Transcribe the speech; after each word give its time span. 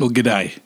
Well, 0.00 0.10
g'day. 0.10 0.58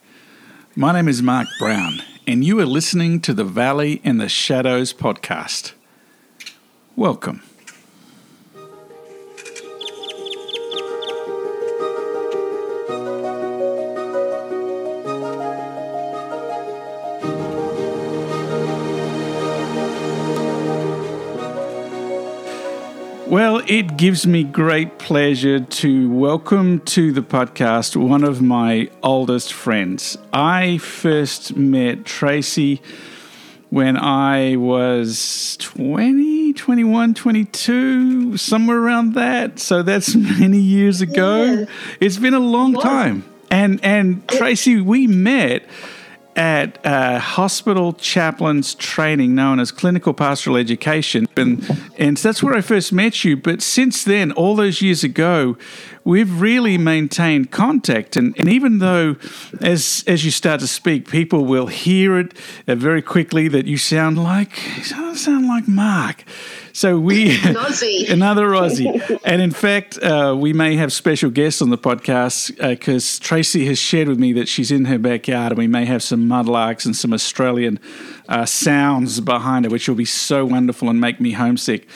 My 0.74 0.90
name 0.94 1.06
is 1.06 1.22
Mark 1.22 1.48
Brown, 1.58 2.00
and 2.26 2.42
you 2.42 2.58
are 2.60 2.64
listening 2.64 3.20
to 3.20 3.34
the 3.34 3.44
Valley 3.44 4.00
in 4.02 4.16
the 4.16 4.26
Shadows 4.26 4.94
podcast. 4.94 5.72
Welcome. 6.96 7.42
It 23.68 23.98
gives 23.98 24.26
me 24.26 24.44
great 24.44 24.98
pleasure 24.98 25.60
to 25.60 26.10
welcome 26.10 26.80
to 26.86 27.12
the 27.12 27.20
podcast 27.20 27.96
one 27.96 28.24
of 28.24 28.40
my 28.40 28.88
oldest 29.02 29.52
friends. 29.52 30.16
I 30.32 30.78
first 30.78 31.54
met 31.54 32.06
Tracey 32.06 32.80
when 33.68 33.98
I 33.98 34.56
was 34.56 35.58
20, 35.60 36.54
21, 36.54 37.12
22, 37.12 38.38
somewhere 38.38 38.78
around 38.78 39.12
that. 39.12 39.58
So 39.58 39.82
that's 39.82 40.14
many 40.40 40.60
years 40.60 41.02
ago. 41.02 41.42
Yeah. 41.42 41.64
It's 42.00 42.16
been 42.16 42.32
a 42.32 42.40
long 42.40 42.72
time. 42.72 43.22
And 43.50 43.84
and 43.84 44.26
Tracey, 44.28 44.80
we 44.80 45.06
met 45.06 45.68
at 46.38 46.78
uh, 46.86 47.18
hospital 47.18 47.92
chaplains 47.94 48.76
training 48.76 49.34
known 49.34 49.58
as 49.58 49.72
clinical 49.72 50.14
pastoral 50.14 50.56
education. 50.56 51.26
And 51.36 51.68
and 51.98 52.16
that's 52.16 52.42
where 52.42 52.54
I 52.54 52.60
first 52.60 52.92
met 52.92 53.24
you. 53.24 53.36
But 53.36 53.60
since 53.60 54.04
then 54.04 54.30
all 54.32 54.54
those 54.54 54.80
years 54.80 55.02
ago 55.02 55.58
we've 56.08 56.40
really 56.40 56.78
maintained 56.78 57.50
contact 57.50 58.16
and, 58.16 58.34
and 58.38 58.48
even 58.48 58.78
though 58.78 59.14
as 59.60 60.02
as 60.06 60.24
you 60.24 60.30
start 60.30 60.58
to 60.58 60.66
speak 60.66 61.06
people 61.06 61.44
will 61.44 61.66
hear 61.66 62.18
it 62.18 62.32
uh, 62.66 62.74
very 62.74 63.02
quickly 63.02 63.46
that 63.46 63.66
you 63.66 63.76
sound 63.76 64.16
like 64.16 64.50
you 64.78 65.14
sound 65.14 65.46
like 65.46 65.68
Mark 65.68 66.24
so 66.78 66.96
we 66.96 67.36
Aussie. 67.38 68.08
another 68.08 68.50
Aussie, 68.50 69.18
and 69.24 69.42
in 69.42 69.50
fact, 69.50 69.98
uh, 69.98 70.36
we 70.38 70.52
may 70.52 70.76
have 70.76 70.92
special 70.92 71.28
guests 71.28 71.60
on 71.60 71.70
the 71.70 71.78
podcast 71.78 72.56
because 72.56 73.18
Tracey 73.18 73.66
has 73.66 73.80
shared 73.80 74.06
with 74.06 74.20
me 74.20 74.32
that 74.34 74.46
she's 74.46 74.70
in 74.70 74.84
her 74.84 74.96
backyard, 74.96 75.50
and 75.50 75.58
we 75.58 75.66
may 75.66 75.86
have 75.86 76.04
some 76.04 76.28
mudlarks 76.28 76.86
and 76.86 76.94
some 76.94 77.12
Australian 77.12 77.80
uh, 78.28 78.46
sounds 78.46 79.18
behind 79.20 79.64
her, 79.64 79.70
which 79.72 79.88
will 79.88 79.96
be 79.96 80.04
so 80.04 80.44
wonderful 80.44 80.88
and 80.88 81.00
make 81.00 81.20
me 81.20 81.32
homesick. 81.32 81.88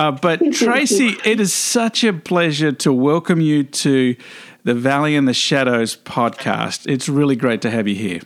Uh, 0.00 0.10
but 0.10 0.40
Tracey, 0.54 1.14
it 1.26 1.40
is 1.40 1.52
such 1.52 2.04
a 2.04 2.14
pleasure 2.14 2.72
to 2.72 2.90
welcome 2.90 3.42
you 3.42 3.64
to 3.64 4.16
the 4.64 4.74
Valley 4.74 5.14
in 5.14 5.26
the 5.26 5.34
Shadows 5.34 5.94
podcast. 5.94 6.90
It's 6.90 7.06
really 7.06 7.36
great 7.36 7.60
to 7.60 7.70
have 7.70 7.86
you 7.86 7.94
here. 7.94 8.20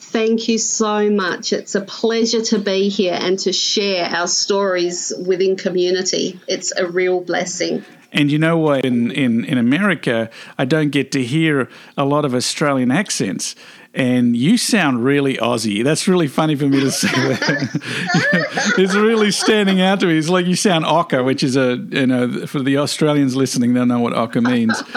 Thank 0.00 0.48
you 0.48 0.58
so 0.58 1.10
much. 1.10 1.52
It's 1.52 1.76
a 1.76 1.80
pleasure 1.80 2.42
to 2.46 2.58
be 2.58 2.88
here 2.88 3.16
and 3.16 3.38
to 3.40 3.52
share 3.52 4.06
our 4.06 4.26
stories 4.26 5.12
within 5.24 5.54
community. 5.54 6.40
It's 6.48 6.72
a 6.76 6.88
real 6.88 7.20
blessing. 7.20 7.84
And 8.12 8.32
you 8.32 8.38
know 8.38 8.56
what? 8.56 8.84
In, 8.84 9.10
in, 9.10 9.44
in 9.44 9.58
America, 9.58 10.30
I 10.56 10.64
don't 10.64 10.90
get 10.90 11.12
to 11.12 11.22
hear 11.22 11.68
a 11.96 12.04
lot 12.04 12.24
of 12.24 12.34
Australian 12.34 12.90
accents. 12.90 13.54
And 13.94 14.36
you 14.36 14.56
sound 14.56 15.04
really 15.04 15.36
Aussie. 15.36 15.82
That's 15.82 16.06
really 16.06 16.28
funny 16.28 16.54
for 16.54 16.66
me 16.66 16.80
to 16.80 16.90
say 16.90 17.08
that. 17.08 18.74
it's 18.78 18.94
really 18.94 19.30
standing 19.30 19.80
out 19.80 20.00
to 20.00 20.06
me. 20.06 20.16
It's 20.16 20.28
like 20.28 20.46
you 20.46 20.56
sound 20.56 20.84
ocker, 20.84 21.24
which 21.24 21.42
is 21.42 21.56
a, 21.56 21.76
you 21.90 22.06
know, 22.06 22.46
for 22.46 22.60
the 22.60 22.78
Australians 22.78 23.34
listening, 23.34 23.74
they'll 23.74 23.86
know 23.86 24.00
what 24.00 24.14
ocker 24.14 24.42
means. 24.42 24.82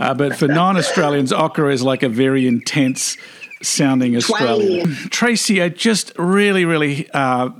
Uh, 0.00 0.14
but 0.14 0.36
for 0.36 0.46
non 0.46 0.76
Australians, 0.76 1.32
ocker 1.32 1.72
is 1.72 1.82
like 1.82 2.04
a 2.04 2.08
very 2.08 2.46
intense 2.46 3.16
sounding 3.62 4.16
Australian. 4.16 4.94
Tracey, 5.10 5.60
I 5.60 5.70
just 5.70 6.12
really, 6.16 6.64
really 6.64 7.10
uh, 7.10 7.50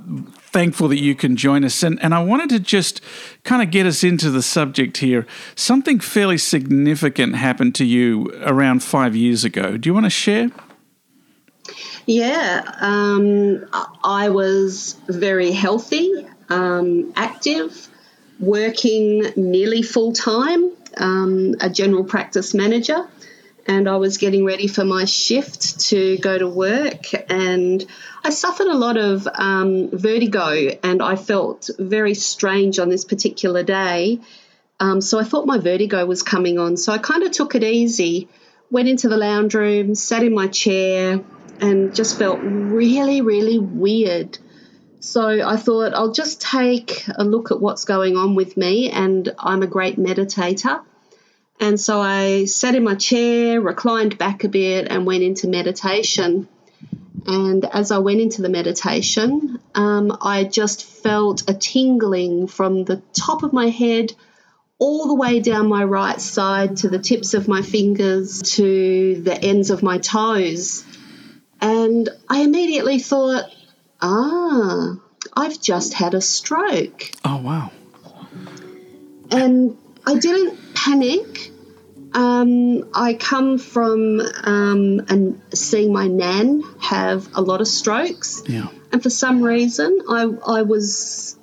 thankful 0.51 0.87
that 0.87 0.99
you 0.99 1.15
can 1.15 1.35
join 1.35 1.63
us. 1.63 1.83
And, 1.83 2.01
and 2.03 2.13
I 2.13 2.23
wanted 2.23 2.49
to 2.49 2.59
just 2.59 3.01
kind 3.43 3.61
of 3.61 3.71
get 3.71 3.85
us 3.85 4.03
into 4.03 4.31
the 4.31 4.41
subject 4.41 4.97
here. 4.97 5.25
Something 5.55 5.99
fairly 5.99 6.37
significant 6.37 7.35
happened 7.35 7.75
to 7.75 7.85
you 7.85 8.31
around 8.43 8.83
five 8.83 9.15
years 9.15 9.43
ago. 9.43 9.77
Do 9.77 9.89
you 9.89 9.93
want 9.93 10.05
to 10.05 10.09
share? 10.09 10.49
Yeah, 12.05 12.63
um, 12.79 13.65
I 14.03 14.29
was 14.29 14.95
very 15.07 15.51
healthy, 15.51 16.27
um, 16.49 17.13
active, 17.15 17.87
working 18.39 19.31
nearly 19.35 19.83
full 19.83 20.13
time, 20.13 20.71
um, 20.97 21.55
a 21.61 21.69
general 21.69 22.03
practice 22.03 22.55
manager. 22.55 23.07
And 23.67 23.87
I 23.87 23.97
was 23.97 24.17
getting 24.17 24.43
ready 24.43 24.65
for 24.65 24.83
my 24.83 25.05
shift 25.05 25.81
to 25.89 26.17
go 26.17 26.35
to 26.35 26.47
work, 26.47 27.05
and 27.29 27.85
I 28.23 28.31
suffered 28.31 28.67
a 28.67 28.77
lot 28.77 28.97
of 28.97 29.27
um, 29.33 29.89
vertigo, 29.91 30.77
and 30.83 31.01
I 31.01 31.15
felt 31.15 31.69
very 31.79 32.13
strange 32.13 32.77
on 32.79 32.89
this 32.89 33.05
particular 33.05 33.63
day. 33.63 34.19
Um, 34.79 35.01
so 35.01 35.19
I 35.19 35.23
thought 35.23 35.45
my 35.45 35.57
vertigo 35.57 36.05
was 36.05 36.23
coming 36.23 36.59
on. 36.59 36.77
So 36.77 36.91
I 36.91 36.97
kind 36.97 37.23
of 37.23 37.31
took 37.31 37.55
it 37.55 37.63
easy, 37.63 38.27
went 38.69 38.87
into 38.87 39.09
the 39.09 39.17
lounge 39.17 39.55
room, 39.55 39.95
sat 39.95 40.23
in 40.23 40.33
my 40.33 40.47
chair, 40.47 41.21
and 41.61 41.95
just 41.95 42.17
felt 42.17 42.39
really, 42.41 43.21
really 43.21 43.59
weird. 43.59 44.37
So 45.01 45.25
I 45.25 45.55
thought 45.55 45.93
I'll 45.93 46.11
just 46.11 46.41
take 46.41 47.05
a 47.15 47.23
look 47.23 47.51
at 47.51 47.59
what's 47.61 47.85
going 47.85 48.17
on 48.17 48.35
with 48.35 48.57
me, 48.57 48.89
and 48.89 49.33
I'm 49.39 49.63
a 49.63 49.67
great 49.67 49.97
meditator. 49.97 50.81
And 51.59 51.79
so 51.79 52.01
I 52.01 52.45
sat 52.45 52.75
in 52.75 52.83
my 52.83 52.95
chair, 52.95 53.59
reclined 53.59 54.17
back 54.17 54.43
a 54.43 54.49
bit, 54.49 54.87
and 54.89 55.05
went 55.05 55.23
into 55.23 55.47
meditation. 55.47 56.47
And 57.25 57.65
as 57.65 57.91
I 57.91 57.99
went 57.99 58.21
into 58.21 58.41
the 58.41 58.49
meditation, 58.49 59.59
um, 59.75 60.17
I 60.21 60.43
just 60.43 60.85
felt 60.85 61.49
a 61.49 61.53
tingling 61.53 62.47
from 62.47 62.85
the 62.85 63.01
top 63.13 63.43
of 63.43 63.53
my 63.53 63.67
head 63.67 64.13
all 64.79 65.07
the 65.07 65.15
way 65.15 65.41
down 65.41 65.67
my 65.67 65.83
right 65.83 66.19
side 66.19 66.77
to 66.77 66.89
the 66.89 66.99
tips 66.99 67.33
of 67.33 67.47
my 67.47 67.61
fingers 67.61 68.41
to 68.41 69.21
the 69.21 69.37
ends 69.37 69.69
of 69.69 69.83
my 69.83 69.97
toes. 69.97 70.85
And 71.61 72.07
I 72.29 72.41
immediately 72.41 72.99
thought, 72.99 73.45
ah, 74.01 74.95
I've 75.35 75.61
just 75.61 75.93
had 75.93 76.13
a 76.13 76.21
stroke. 76.21 77.11
Oh, 77.25 77.37
wow. 77.37 77.71
And 79.31 79.77
I 80.07 80.17
didn't 80.17 80.73
panic. 80.73 81.51
Um, 82.13 82.89
I 82.93 83.13
come 83.13 83.57
from 83.59 84.19
um, 84.43 85.01
and 85.09 85.41
seeing 85.53 85.93
my 85.93 86.07
nan 86.07 86.63
have 86.79 87.27
a 87.35 87.41
lot 87.41 87.61
of 87.61 87.67
strokes, 87.67 88.41
Yeah. 88.47 88.67
and 88.91 89.01
for 89.03 89.09
some 89.11 89.43
reason, 89.43 90.01
I, 90.09 90.23
I 90.47 90.61
was 90.63 91.37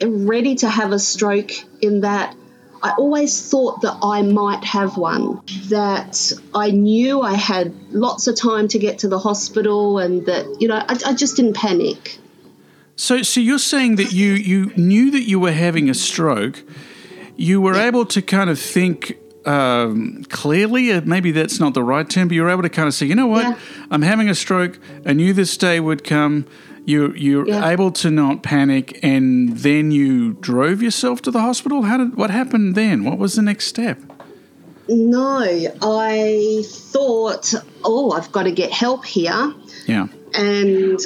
ready 0.00 0.54
to 0.56 0.68
have 0.68 0.92
a 0.92 0.98
stroke. 0.98 1.50
In 1.80 2.02
that, 2.02 2.36
I 2.82 2.92
always 2.92 3.50
thought 3.50 3.82
that 3.82 3.98
I 4.02 4.22
might 4.22 4.62
have 4.64 4.96
one. 4.96 5.40
That 5.70 6.32
I 6.54 6.70
knew 6.70 7.20
I 7.22 7.34
had 7.34 7.74
lots 7.92 8.28
of 8.28 8.36
time 8.36 8.68
to 8.68 8.78
get 8.78 9.00
to 9.00 9.08
the 9.08 9.18
hospital, 9.18 9.98
and 9.98 10.24
that 10.26 10.60
you 10.60 10.68
know, 10.68 10.76
I, 10.76 10.98
I 11.04 11.14
just 11.14 11.36
didn't 11.36 11.54
panic. 11.56 12.18
So, 12.94 13.22
so 13.22 13.40
you're 13.40 13.58
saying 13.58 13.96
that 13.96 14.12
you, 14.12 14.34
you 14.34 14.72
knew 14.76 15.10
that 15.10 15.22
you 15.22 15.40
were 15.40 15.52
having 15.52 15.88
a 15.90 15.94
stroke. 15.94 16.62
You 17.36 17.60
were 17.60 17.74
able 17.74 18.04
to 18.06 18.20
kind 18.22 18.50
of 18.50 18.60
think 18.60 19.16
um, 19.46 20.24
clearly. 20.28 20.92
uh, 20.92 21.00
Maybe 21.04 21.30
that's 21.32 21.58
not 21.60 21.74
the 21.74 21.82
right 21.82 22.08
term, 22.08 22.28
but 22.28 22.34
you 22.34 22.42
were 22.42 22.50
able 22.50 22.62
to 22.62 22.68
kind 22.70 22.88
of 22.88 22.94
say, 22.94 23.06
you 23.06 23.14
know 23.14 23.26
what, 23.26 23.44
Yeah. 23.44 23.54
I'm 23.90 24.02
having 24.02 24.28
a 24.28 24.34
stroke. 24.34 24.78
I 25.06 25.12
knew 25.12 25.32
this 25.32 25.56
day 25.56 25.80
would 25.80 26.04
come. 26.04 26.46
You 26.84 27.12
you're 27.16 27.46
Yeah. 27.46 27.68
able 27.68 27.92
to 27.92 28.10
not 28.10 28.42
panic, 28.42 28.98
and 29.02 29.56
then 29.58 29.92
you 29.92 30.32
drove 30.40 30.82
yourself 30.82 31.22
to 31.22 31.30
the 31.30 31.40
hospital. 31.40 31.82
How 31.82 31.96
did 31.98 32.16
what 32.16 32.30
happened 32.30 32.74
then? 32.74 33.04
What 33.04 33.18
was 33.18 33.34
the 33.34 33.42
next 33.42 33.66
step? 33.66 34.00
No, 34.88 35.38
I 35.80 36.64
thought, 36.66 37.54
oh, 37.84 38.10
I've 38.10 38.32
got 38.32 38.44
to 38.44 38.50
get 38.50 38.72
help 38.72 39.04
here. 39.04 39.54
Yeah. 39.86 40.06
and 40.34 40.98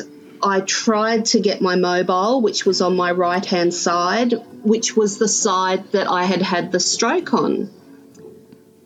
I 0.43 0.61
tried 0.61 1.25
to 1.27 1.41
get 1.41 1.61
my 1.61 1.77
mobile, 1.77 2.41
which 2.41 2.65
was 2.65 2.81
on 2.81 2.95
my 2.97 3.11
right 3.11 3.45
hand 3.45 3.73
side, 3.75 4.35
which 4.63 4.97
was 4.97 5.19
the 5.19 5.29
side 5.29 5.91
that 5.93 6.09
I 6.09 6.25
had 6.25 6.43
had 6.43 6.73
the 6.73 6.79
stroke 6.81 7.35
on. 7.35 7.69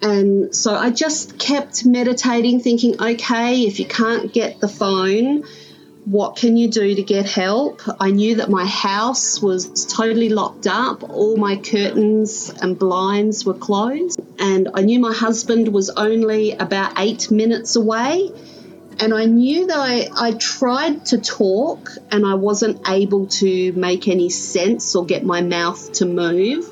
And 0.02 0.54
so 0.54 0.74
I 0.74 0.90
just 0.90 1.38
kept 1.38 1.84
meditating, 1.84 2.60
thinking, 2.60 3.00
okay, 3.00 3.62
if 3.64 3.78
you 3.78 3.86
can't 3.86 4.32
get 4.32 4.60
the 4.60 4.68
phone, 4.68 5.44
what 6.06 6.36
can 6.36 6.56
you 6.56 6.68
do 6.68 6.94
to 6.94 7.02
get 7.02 7.26
help? 7.26 7.82
I 8.00 8.10
knew 8.10 8.36
that 8.36 8.48
my 8.48 8.64
house 8.64 9.42
was 9.42 9.86
totally 9.86 10.30
locked 10.30 10.66
up, 10.66 11.02
all 11.02 11.36
my 11.36 11.56
curtains 11.56 12.50
and 12.62 12.78
blinds 12.78 13.44
were 13.44 13.54
closed, 13.54 14.18
and 14.38 14.70
I 14.74 14.80
knew 14.80 14.98
my 14.98 15.12
husband 15.12 15.68
was 15.68 15.90
only 15.90 16.52
about 16.52 16.98
eight 16.98 17.30
minutes 17.30 17.76
away. 17.76 18.32
And 18.98 19.14
I 19.14 19.24
knew 19.24 19.66
that 19.66 19.78
I, 19.78 20.08
I 20.14 20.32
tried 20.32 21.06
to 21.06 21.18
talk 21.18 21.90
and 22.10 22.26
I 22.26 22.34
wasn't 22.34 22.86
able 22.86 23.28
to 23.28 23.72
make 23.72 24.08
any 24.08 24.28
sense 24.28 24.94
or 24.94 25.06
get 25.06 25.24
my 25.24 25.40
mouth 25.40 25.92
to 25.92 26.06
move. 26.06 26.66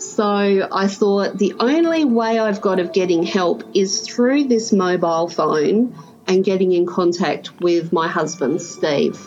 So 0.00 0.66
I 0.72 0.88
thought 0.88 1.36
the 1.36 1.54
only 1.60 2.04
way 2.06 2.38
I've 2.38 2.60
got 2.62 2.80
of 2.80 2.92
getting 2.94 3.22
help 3.22 3.62
is 3.74 4.00
through 4.00 4.44
this 4.44 4.72
mobile 4.72 5.28
phone 5.28 5.94
and 6.26 6.42
getting 6.42 6.72
in 6.72 6.86
contact 6.86 7.60
with 7.60 7.92
my 7.92 8.08
husband, 8.08 8.62
Steve. 8.62 9.18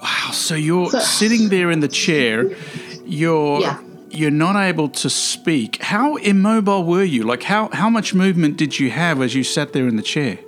Wow. 0.00 0.30
So 0.32 0.54
you're 0.54 0.88
so, 0.88 1.00
sitting 1.00 1.48
there 1.48 1.70
in 1.70 1.80
the 1.80 1.88
chair, 1.88 2.56
you're. 3.04 3.60
Yeah. 3.60 3.80
You're 4.12 4.32
not 4.32 4.56
able 4.56 4.88
to 4.88 5.08
speak. 5.08 5.80
How 5.80 6.16
immobile 6.16 6.82
were 6.82 7.04
you? 7.04 7.22
Like, 7.22 7.44
how, 7.44 7.68
how 7.72 7.88
much 7.88 8.12
movement 8.12 8.56
did 8.56 8.76
you 8.76 8.90
have 8.90 9.22
as 9.22 9.36
you 9.36 9.44
sat 9.44 9.72
there 9.72 9.86
in 9.86 9.94
the 9.94 10.02
chair? 10.02 10.40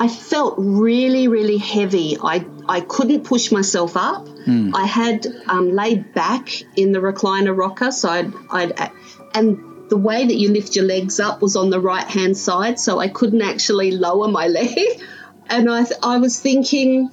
I 0.00 0.08
felt 0.08 0.56
really, 0.58 1.28
really 1.28 1.58
heavy. 1.58 2.16
I, 2.20 2.44
I 2.70 2.80
couldn't 2.80 3.24
push 3.24 3.50
myself 3.50 3.96
up. 3.96 4.26
Mm. 4.28 4.72
I 4.74 4.86
had 4.86 5.26
um, 5.48 5.72
laid 5.72 6.14
back 6.14 6.48
in 6.76 6.92
the 6.92 7.00
recliner 7.00 7.56
rocker, 7.56 7.90
so 7.90 8.08
I'd, 8.08 8.32
I'd, 8.48 8.92
and 9.34 9.90
the 9.90 9.96
way 9.96 10.24
that 10.24 10.34
you 10.34 10.50
lift 10.50 10.76
your 10.76 10.84
legs 10.84 11.18
up 11.18 11.42
was 11.42 11.56
on 11.56 11.70
the 11.70 11.80
right 11.80 12.06
hand 12.06 12.38
side, 12.38 12.78
so 12.78 13.00
I 13.00 13.08
couldn't 13.08 13.42
actually 13.42 13.90
lower 13.90 14.28
my 14.28 14.46
leg. 14.58 15.02
And 15.48 15.68
I, 15.68 15.84
I 16.00 16.18
was 16.18 16.38
thinking, 16.38 17.10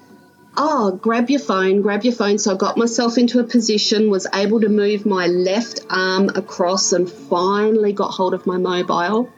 oh, 0.56 0.92
grab 0.92 1.32
your 1.32 1.40
phone, 1.40 1.82
grab 1.82 2.04
your 2.04 2.14
phone. 2.14 2.38
So 2.38 2.54
I 2.54 2.58
got 2.58 2.78
myself 2.78 3.18
into 3.18 3.40
a 3.40 3.44
position, 3.44 4.12
was 4.12 4.28
able 4.32 4.62
to 4.62 4.70
move 4.70 5.08
my 5.08 5.26
left 5.26 5.80
arm 5.90 6.30
across, 6.30 6.94
and 6.94 7.10
finally 7.10 7.94
got 7.94 8.12
hold 8.12 8.36
of 8.36 8.46
my 8.46 8.58
mobile. 8.58 9.32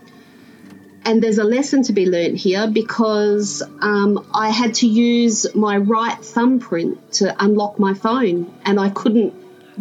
And 1.10 1.24
there's 1.24 1.40
a 1.40 1.44
lesson 1.44 1.82
to 1.84 1.92
be 1.92 2.06
learnt 2.06 2.38
here 2.38 2.68
because 2.68 3.64
um, 3.82 4.24
I 4.32 4.50
had 4.50 4.76
to 4.76 4.88
use 4.88 5.48
my 5.56 5.78
right 5.78 6.24
thumbprint 6.24 7.14
to 7.14 7.36
unlock 7.44 7.80
my 7.80 7.96
phone, 7.96 8.54
and 8.64 8.80
I 8.80 8.92
couldn't 8.92 9.34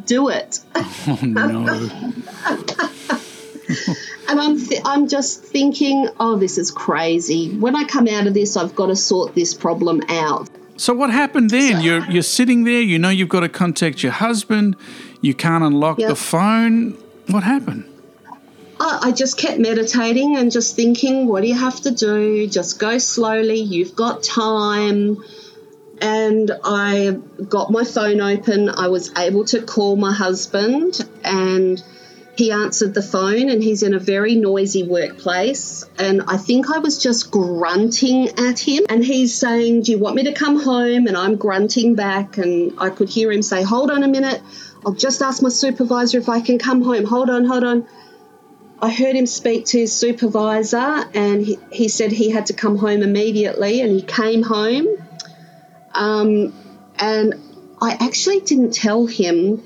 do 0.06 0.30
it. 0.30 0.60
Oh 0.74 1.18
no! 1.22 1.58
and 4.26 4.40
I'm 4.40 4.58
th- 4.58 4.80
I'm 4.86 5.06
just 5.06 5.44
thinking, 5.44 6.08
oh, 6.18 6.38
this 6.38 6.56
is 6.56 6.70
crazy. 6.70 7.54
When 7.58 7.76
I 7.76 7.84
come 7.84 8.08
out 8.08 8.26
of 8.26 8.32
this, 8.32 8.56
I've 8.56 8.74
got 8.74 8.86
to 8.86 8.96
sort 8.96 9.34
this 9.34 9.52
problem 9.52 10.00
out. 10.08 10.48
So 10.78 10.94
what 10.94 11.10
happened 11.10 11.50
then? 11.50 11.74
So, 11.74 11.82
you're 11.82 12.10
you're 12.10 12.22
sitting 12.22 12.64
there. 12.64 12.80
You 12.80 12.98
know 12.98 13.10
you've 13.10 13.28
got 13.28 13.40
to 13.40 13.50
contact 13.50 14.02
your 14.02 14.12
husband. 14.12 14.76
You 15.20 15.34
can't 15.34 15.62
unlock 15.62 15.98
yep. 15.98 16.08
the 16.08 16.16
phone. 16.16 16.92
What 17.26 17.42
happened? 17.42 17.84
I 18.80 19.12
just 19.12 19.36
kept 19.38 19.58
meditating 19.58 20.36
and 20.36 20.52
just 20.52 20.76
thinking, 20.76 21.26
what 21.26 21.42
do 21.42 21.48
you 21.48 21.58
have 21.58 21.80
to 21.82 21.90
do? 21.90 22.46
Just 22.46 22.78
go 22.78 22.98
slowly. 22.98 23.60
You've 23.60 23.96
got 23.96 24.22
time. 24.22 25.24
And 26.00 26.52
I 26.62 27.18
got 27.48 27.72
my 27.72 27.82
phone 27.82 28.20
open. 28.20 28.68
I 28.68 28.88
was 28.88 29.12
able 29.16 29.44
to 29.46 29.62
call 29.62 29.96
my 29.96 30.12
husband, 30.12 31.00
and 31.24 31.82
he 32.36 32.52
answered 32.52 32.94
the 32.94 33.02
phone. 33.02 33.48
And 33.48 33.60
he's 33.60 33.82
in 33.82 33.94
a 33.94 33.98
very 33.98 34.36
noisy 34.36 34.84
workplace. 34.84 35.84
And 35.98 36.22
I 36.28 36.36
think 36.36 36.70
I 36.70 36.78
was 36.78 37.02
just 37.02 37.32
grunting 37.32 38.28
at 38.38 38.60
him. 38.60 38.84
And 38.88 39.04
he's 39.04 39.36
saying, 39.36 39.82
Do 39.82 39.92
you 39.92 39.98
want 39.98 40.14
me 40.14 40.24
to 40.24 40.32
come 40.32 40.62
home? 40.62 41.08
And 41.08 41.16
I'm 41.16 41.34
grunting 41.34 41.96
back. 41.96 42.38
And 42.38 42.74
I 42.78 42.90
could 42.90 43.08
hear 43.08 43.32
him 43.32 43.42
say, 43.42 43.64
Hold 43.64 43.90
on 43.90 44.04
a 44.04 44.08
minute. 44.08 44.40
I'll 44.86 44.92
just 44.92 45.20
ask 45.20 45.42
my 45.42 45.48
supervisor 45.48 46.18
if 46.18 46.28
I 46.28 46.40
can 46.40 46.60
come 46.60 46.82
home. 46.82 47.04
Hold 47.04 47.28
on, 47.28 47.44
hold 47.44 47.64
on. 47.64 47.88
I 48.80 48.90
heard 48.90 49.16
him 49.16 49.26
speak 49.26 49.66
to 49.66 49.78
his 49.78 49.92
supervisor, 49.94 51.04
and 51.14 51.44
he, 51.44 51.58
he 51.70 51.88
said 51.88 52.12
he 52.12 52.30
had 52.30 52.46
to 52.46 52.52
come 52.52 52.78
home 52.78 53.02
immediately, 53.02 53.80
and 53.80 53.90
he 53.90 54.02
came 54.02 54.42
home. 54.42 54.86
Um, 55.94 56.52
and 56.96 57.34
I 57.82 57.92
actually 58.00 58.40
didn't 58.40 58.72
tell 58.72 59.06
him 59.06 59.62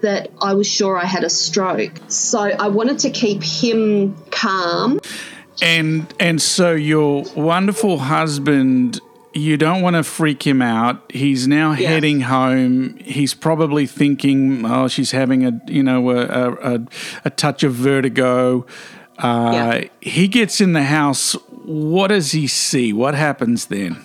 that 0.00 0.30
I 0.40 0.54
was 0.54 0.66
sure 0.66 0.96
I 0.96 1.04
had 1.04 1.24
a 1.24 1.30
stroke. 1.30 1.92
So 2.08 2.38
I 2.40 2.68
wanted 2.68 3.00
to 3.00 3.10
keep 3.10 3.42
him 3.42 4.16
calm. 4.30 5.00
And 5.62 6.12
and 6.20 6.40
so 6.40 6.72
your 6.72 7.24
wonderful 7.34 7.98
husband 7.98 9.00
you 9.36 9.56
don't 9.56 9.82
want 9.82 9.96
to 9.96 10.02
freak 10.02 10.46
him 10.46 10.62
out. 10.62 11.10
He's 11.12 11.46
now 11.46 11.72
heading 11.72 12.22
home. 12.22 12.96
He's 12.98 13.34
probably 13.34 13.86
thinking, 13.86 14.64
"Oh, 14.64 14.88
she's 14.88 15.10
having 15.10 15.44
a 15.44 15.60
you 15.66 15.82
know 15.82 16.10
a 16.10 16.74
a, 16.74 16.86
a 17.24 17.30
touch 17.30 17.62
of 17.62 17.74
vertigo." 17.74 18.66
Uh, 19.18 19.50
yeah. 19.52 19.88
He 20.00 20.28
gets 20.28 20.60
in 20.60 20.72
the 20.72 20.84
house. 20.84 21.32
What 21.64 22.08
does 22.08 22.32
he 22.32 22.46
see? 22.46 22.92
What 22.92 23.14
happens 23.14 23.66
then? 23.66 24.04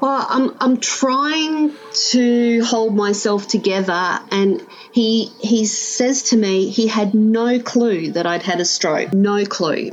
Well, 0.00 0.26
I'm 0.28 0.56
I'm 0.60 0.80
trying 0.80 1.72
to 2.10 2.64
hold 2.64 2.94
myself 2.94 3.48
together, 3.48 4.20
and 4.30 4.66
he 4.92 5.26
he 5.40 5.66
says 5.66 6.24
to 6.24 6.36
me 6.36 6.68
he 6.68 6.88
had 6.88 7.14
no 7.14 7.58
clue 7.58 8.12
that 8.12 8.26
I'd 8.26 8.42
had 8.42 8.60
a 8.60 8.64
stroke. 8.64 9.12
No 9.12 9.44
clue. 9.44 9.92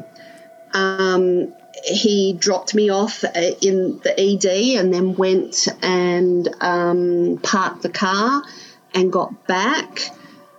Um, 0.74 1.54
he 1.84 2.34
dropped 2.34 2.74
me 2.74 2.90
off 2.90 3.24
uh, 3.24 3.30
in 3.62 4.00
the 4.00 4.14
ED 4.18 4.80
and 4.80 4.94
then 4.94 5.16
went 5.16 5.68
and 5.82 6.48
um, 6.62 7.40
parked 7.42 7.82
the 7.82 7.90
car 7.90 8.44
and 8.94 9.12
got 9.12 9.48
back. 9.48 10.02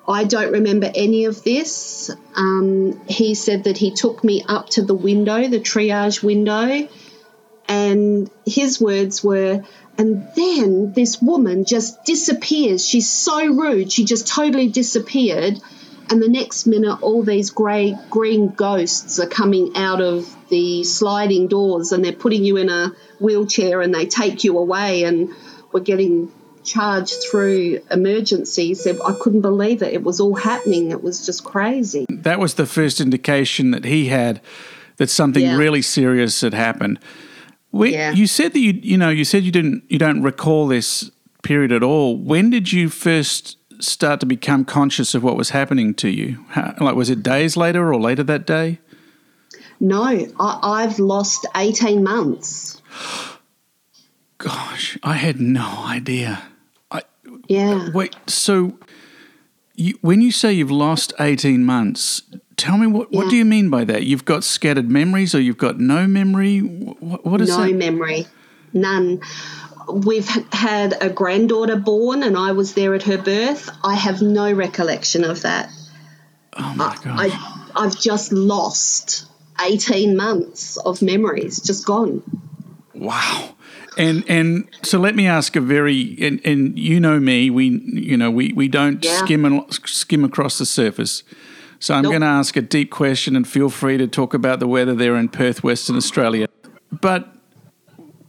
I 0.07 0.25
don't 0.25 0.53
remember 0.53 0.91
any 0.95 1.27
of 1.27 1.45
this. 1.45 2.11
Um, 2.35 3.01
he 3.07 3.35
said 3.35 3.65
that 3.65 3.79
he 3.79 3.93
took 3.93 4.25
me 4.25 4.45
up 4.47 4.71
to 4.71 4.83
the 4.83 4.95
window, 4.95 5.47
the 5.49 5.61
triage 5.61 6.23
window, 6.23 6.89
and 7.69 8.31
his 8.45 8.81
words 8.81 9.23
were, 9.23 9.65
and 9.97 10.29
then 10.35 10.93
this 10.93 11.23
woman 11.23 11.65
just 11.65 12.05
disappears. 12.05 12.87
She's 12.87 13.09
so 13.09 13.47
rude. 13.47 13.93
She 13.93 14.05
just 14.05 14.27
totally 14.27 14.69
disappeared 14.69 15.61
and 16.13 16.23
the 16.23 16.29
next 16.29 16.67
minute 16.67 16.97
all 17.01 17.23
these 17.23 17.49
grey 17.49 17.97
green 18.11 18.49
ghosts 18.49 19.19
are 19.19 19.27
coming 19.27 19.73
out 19.75 20.03
of 20.03 20.29
the 20.51 20.85
sliding 20.85 21.49
doors 21.49 21.91
and 21.91 22.05
they're 22.05 22.13
putting 22.13 22.45
you 22.45 22.59
in 22.59 22.69
a 22.69 22.93
wheelchair 23.19 23.81
and 23.81 23.95
they 23.95 24.05
take 24.05 24.45
you 24.45 24.59
away 24.59 25.05
and 25.05 25.31
we're 25.73 25.81
getting 25.81 26.31
charged 26.65 27.17
through 27.31 27.81
emergencies. 27.91 28.87
I 28.87 29.15
couldn't 29.23 29.41
believe 29.41 29.81
it. 29.81 29.95
It 29.95 30.05
was 30.05 30.21
all 30.21 30.35
happening. 30.35 30.91
It 30.91 31.03
was 31.03 31.25
just 31.25 31.45
crazy. 31.45 32.05
That 32.11 32.39
was 32.39 32.55
the 32.55 32.67
first 32.67 33.01
indication 33.01 33.71
that 33.71 33.87
he 33.87 34.09
had 34.09 34.43
that 34.99 35.09
something 35.09 35.43
yeah. 35.43 35.57
really 35.57 35.81
serious 35.81 36.43
had 36.43 36.53
happened. 36.53 37.01
When, 37.71 37.91
yeah. 37.91 38.13
you 38.13 38.27
said 38.27 38.53
that 38.53 38.61
you 38.61 38.79
you 38.83 38.99
know 38.99 39.09
you 39.09 39.25
said 39.25 39.45
you 39.45 39.51
didn't 39.51 39.85
you 39.89 39.99
don't 39.99 40.23
recall 40.23 40.67
this 40.67 41.11
period 41.43 41.73
at 41.73 41.83
all. 41.83 42.19
When 42.19 42.51
did 42.51 42.71
you 42.71 42.91
first 42.91 43.57
start 43.83 44.21
to 44.21 44.27
become 44.27 44.65
conscious 44.65 45.15
of 45.15 45.23
what 45.23 45.37
was 45.37 45.51
happening 45.51 45.95
to 45.95 46.09
you? 46.09 46.45
How, 46.51 46.75
like, 46.81 46.95
was 46.95 47.11
it 47.11 47.23
days 47.23 47.57
later 47.57 47.93
or 47.93 48.01
later 48.01 48.23
that 48.23 48.47
day? 48.47 48.79
No, 49.81 50.05
I, 50.39 50.83
have 50.83 50.99
lost 50.99 51.47
18 51.57 52.05
months. 52.05 52.81
Gosh, 54.39 54.97
I 55.03 55.15
had 55.15 55.41
no 55.41 55.85
idea. 55.87 56.43
I, 56.91 57.03
yeah. 57.49 57.91
Wait, 57.93 58.15
so 58.29 58.79
you, 59.75 59.99
when 60.01 60.21
you 60.21 60.31
say 60.31 60.53
you've 60.53 60.71
lost 60.71 61.13
18 61.19 61.65
months, 61.65 62.23
tell 62.57 62.79
me 62.79 62.87
what, 62.87 63.09
yeah. 63.11 63.19
what 63.19 63.31
do 63.31 63.37
you 63.37 63.45
mean 63.45 63.71
by 63.71 63.85
that? 63.85 64.05
You've 64.05 64.25
got 64.25 64.45
scattered 64.45 64.89
memories 64.89 65.35
or 65.35 65.41
you've 65.41 65.59
got 65.59 65.81
no 65.81 66.07
memory? 66.07 66.61
What, 66.61 67.25
what 67.25 67.41
is 67.41 67.49
no 67.49 67.59
that? 67.59 67.73
No 67.73 67.77
memory, 67.77 68.27
none 68.73 69.21
we've 69.89 70.29
had 70.53 70.95
a 71.01 71.11
granddaughter 71.11 71.77
born 71.77 72.23
and 72.23 72.37
I 72.37 72.53
was 72.53 72.75
there 72.75 72.95
at 72.95 73.03
her 73.05 73.19
birth. 73.19 73.71
I 73.85 73.95
have 73.95 74.23
no 74.23 74.53
recollection 74.53 75.25
of 75.25 75.43
that. 75.43 75.71
Oh 76.55 76.75
my 76.77 76.97
God. 77.03 77.07
I, 77.07 77.71
I've 77.75 77.99
just 77.99 78.33
lost 78.33 79.27
18 79.61 80.17
months 80.17 80.77
of 80.79 81.03
memories, 81.03 81.61
just 81.61 81.87
gone. 81.87 82.23
Wow. 82.95 83.55
And 83.99 84.25
and 84.29 84.69
so 84.83 84.99
let 84.99 85.15
me 85.15 85.27
ask 85.27 85.55
a 85.55 85.61
very 85.61 86.17
and, 86.21 86.41
and 86.47 86.79
you 86.79 86.99
know 86.99 87.21
me 87.21 87.51
we 87.51 87.79
you 87.93 88.17
know 88.17 88.31
we 88.31 88.53
we 88.55 88.67
don't 88.67 89.05
yeah. 89.05 89.19
skim 89.19 89.67
skim 89.71 90.25
across 90.25 90.59
the 90.59 90.65
surface. 90.65 91.23
So 91.79 91.95
I'm 91.95 92.05
nope. 92.05 92.13
going 92.13 92.21
to 92.21 92.29
ask 92.29 92.57
a 92.57 92.63
deep 92.63 92.93
question 92.93 93.35
and 93.35 93.47
feel 93.47 93.69
free 93.69 93.97
to 93.99 94.07
talk 94.07 94.35
about 94.35 94.61
the 94.61 94.69
weather 94.69 94.95
there 94.95 95.17
in 95.17 95.29
Perth, 95.29 95.65
Western 95.65 95.97
Australia. 95.97 96.47
But 96.93 97.35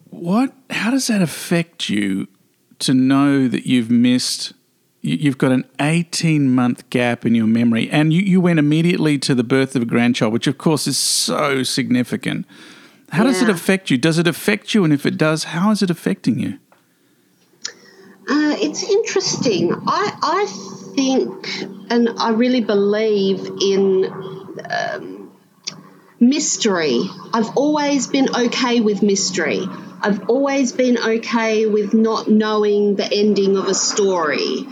what? 0.09 0.51
How 0.83 0.91
does 0.91 1.07
that 1.07 1.21
affect 1.21 1.87
you 1.87 2.27
to 2.79 2.93
know 2.93 3.47
that 3.47 3.65
you've 3.65 3.89
missed? 3.89 4.51
You've 4.99 5.37
got 5.37 5.53
an 5.53 5.63
18 5.79 6.53
month 6.53 6.89
gap 6.89 7.25
in 7.25 7.33
your 7.33 7.47
memory, 7.47 7.89
and 7.89 8.11
you, 8.11 8.21
you 8.21 8.41
went 8.41 8.59
immediately 8.59 9.17
to 9.19 9.33
the 9.33 9.45
birth 9.45 9.77
of 9.77 9.83
a 9.83 9.85
grandchild, 9.85 10.33
which 10.33 10.45
of 10.45 10.57
course 10.57 10.85
is 10.85 10.97
so 10.97 11.63
significant. 11.63 12.45
How 13.11 13.23
yeah. 13.23 13.31
does 13.31 13.41
it 13.43 13.47
affect 13.47 13.91
you? 13.91 13.97
Does 13.97 14.19
it 14.19 14.27
affect 14.27 14.73
you? 14.73 14.83
And 14.83 14.91
if 14.91 15.05
it 15.05 15.17
does, 15.17 15.45
how 15.45 15.71
is 15.71 15.81
it 15.81 15.89
affecting 15.89 16.37
you? 16.37 16.59
Uh, 18.29 18.57
it's 18.59 18.83
interesting. 18.83 19.73
I, 19.87 20.17
I 20.21 20.45
think, 20.95 21.63
and 21.91 22.09
I 22.17 22.31
really 22.31 22.59
believe 22.59 23.39
in 23.61 24.59
um, 24.69 25.31
mystery. 26.19 26.99
I've 27.33 27.55
always 27.55 28.07
been 28.07 28.27
okay 28.35 28.81
with 28.81 29.01
mystery. 29.01 29.65
I've 30.03 30.29
always 30.29 30.73
been 30.73 30.97
okay 30.97 31.65
with 31.65 31.93
not 31.93 32.27
knowing 32.27 32.95
the 32.95 33.09
ending 33.09 33.55
of 33.55 33.67
a 33.67 33.73
story. 33.73 34.67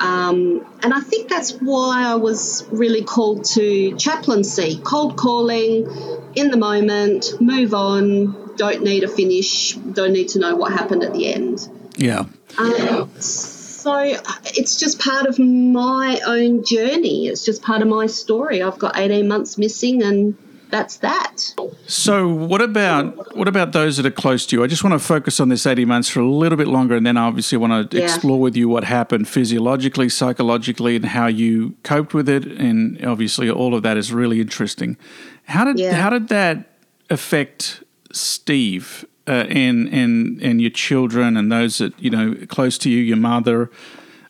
Um, 0.00 0.66
and 0.82 0.92
I 0.92 0.98
think 0.98 1.28
that's 1.28 1.52
why 1.52 2.04
I 2.04 2.16
was 2.16 2.66
really 2.72 3.04
called 3.04 3.44
to 3.54 3.96
chaplaincy, 3.96 4.80
cold 4.82 5.16
calling, 5.16 5.86
in 6.34 6.50
the 6.50 6.56
moment, 6.56 7.40
move 7.40 7.74
on, 7.74 8.56
don't 8.56 8.82
need 8.82 9.04
a 9.04 9.08
finish, 9.08 9.74
don't 9.74 10.12
need 10.12 10.30
to 10.30 10.40
know 10.40 10.56
what 10.56 10.72
happened 10.72 11.04
at 11.04 11.12
the 11.12 11.32
end. 11.32 11.68
Yeah. 11.96 12.24
Um, 12.58 13.10
so 13.20 14.16
it's 14.44 14.78
just 14.78 14.98
part 14.98 15.26
of 15.26 15.38
my 15.38 16.20
own 16.26 16.64
journey. 16.64 17.28
It's 17.28 17.44
just 17.44 17.62
part 17.62 17.82
of 17.82 17.88
my 17.88 18.06
story. 18.06 18.62
I've 18.62 18.80
got 18.80 18.98
18 18.98 19.28
months 19.28 19.58
missing 19.58 20.02
and 20.02 20.36
that's 20.72 20.96
that. 20.96 21.54
So 21.86 22.26
what 22.26 22.62
about 22.62 23.36
what 23.36 23.46
about 23.46 23.72
those 23.72 23.98
that 23.98 24.06
are 24.06 24.10
close 24.10 24.46
to 24.46 24.56
you? 24.56 24.64
I 24.64 24.66
just 24.66 24.82
want 24.82 24.94
to 24.94 24.98
focus 24.98 25.38
on 25.38 25.50
this 25.50 25.66
18 25.66 25.86
months 25.86 26.08
for 26.08 26.20
a 26.20 26.26
little 26.26 26.56
bit 26.56 26.66
longer 26.66 26.96
and 26.96 27.06
then 27.06 27.18
I 27.18 27.26
obviously 27.26 27.58
want 27.58 27.90
to 27.90 27.98
yeah. 27.98 28.04
explore 28.04 28.40
with 28.40 28.56
you 28.56 28.70
what 28.70 28.84
happened 28.84 29.28
physiologically, 29.28 30.08
psychologically 30.08 30.96
and 30.96 31.04
how 31.04 31.26
you 31.26 31.74
coped 31.82 32.14
with 32.14 32.26
it 32.26 32.46
and 32.46 33.04
obviously 33.04 33.50
all 33.50 33.74
of 33.74 33.82
that 33.82 33.98
is 33.98 34.14
really 34.14 34.40
interesting. 34.40 34.96
How 35.44 35.64
did 35.64 35.78
yeah. 35.78 35.92
how 35.92 36.08
did 36.08 36.28
that 36.28 36.70
affect 37.10 37.84
Steve 38.10 39.04
uh, 39.28 39.44
and 39.50 39.88
and 39.88 40.40
and 40.42 40.60
your 40.62 40.70
children 40.70 41.36
and 41.36 41.52
those 41.52 41.78
that 41.78 41.92
you 42.00 42.08
know 42.08 42.34
close 42.48 42.78
to 42.78 42.90
you, 42.90 42.98
your 42.98 43.18
mother. 43.18 43.70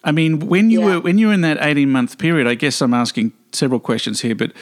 I 0.04 0.10
mean, 0.10 0.40
when 0.40 0.70
you 0.70 0.80
yeah. 0.80 0.86
were 0.86 1.00
when 1.00 1.18
you 1.18 1.28
were 1.28 1.32
in 1.32 1.42
that 1.42 1.58
eighteen 1.60 1.90
month 1.90 2.18
period, 2.18 2.48
I 2.48 2.54
guess 2.54 2.80
I'm 2.82 2.94
asking 2.94 3.32
several 3.52 3.80
questions 3.80 4.22
here, 4.22 4.34
but 4.34 4.52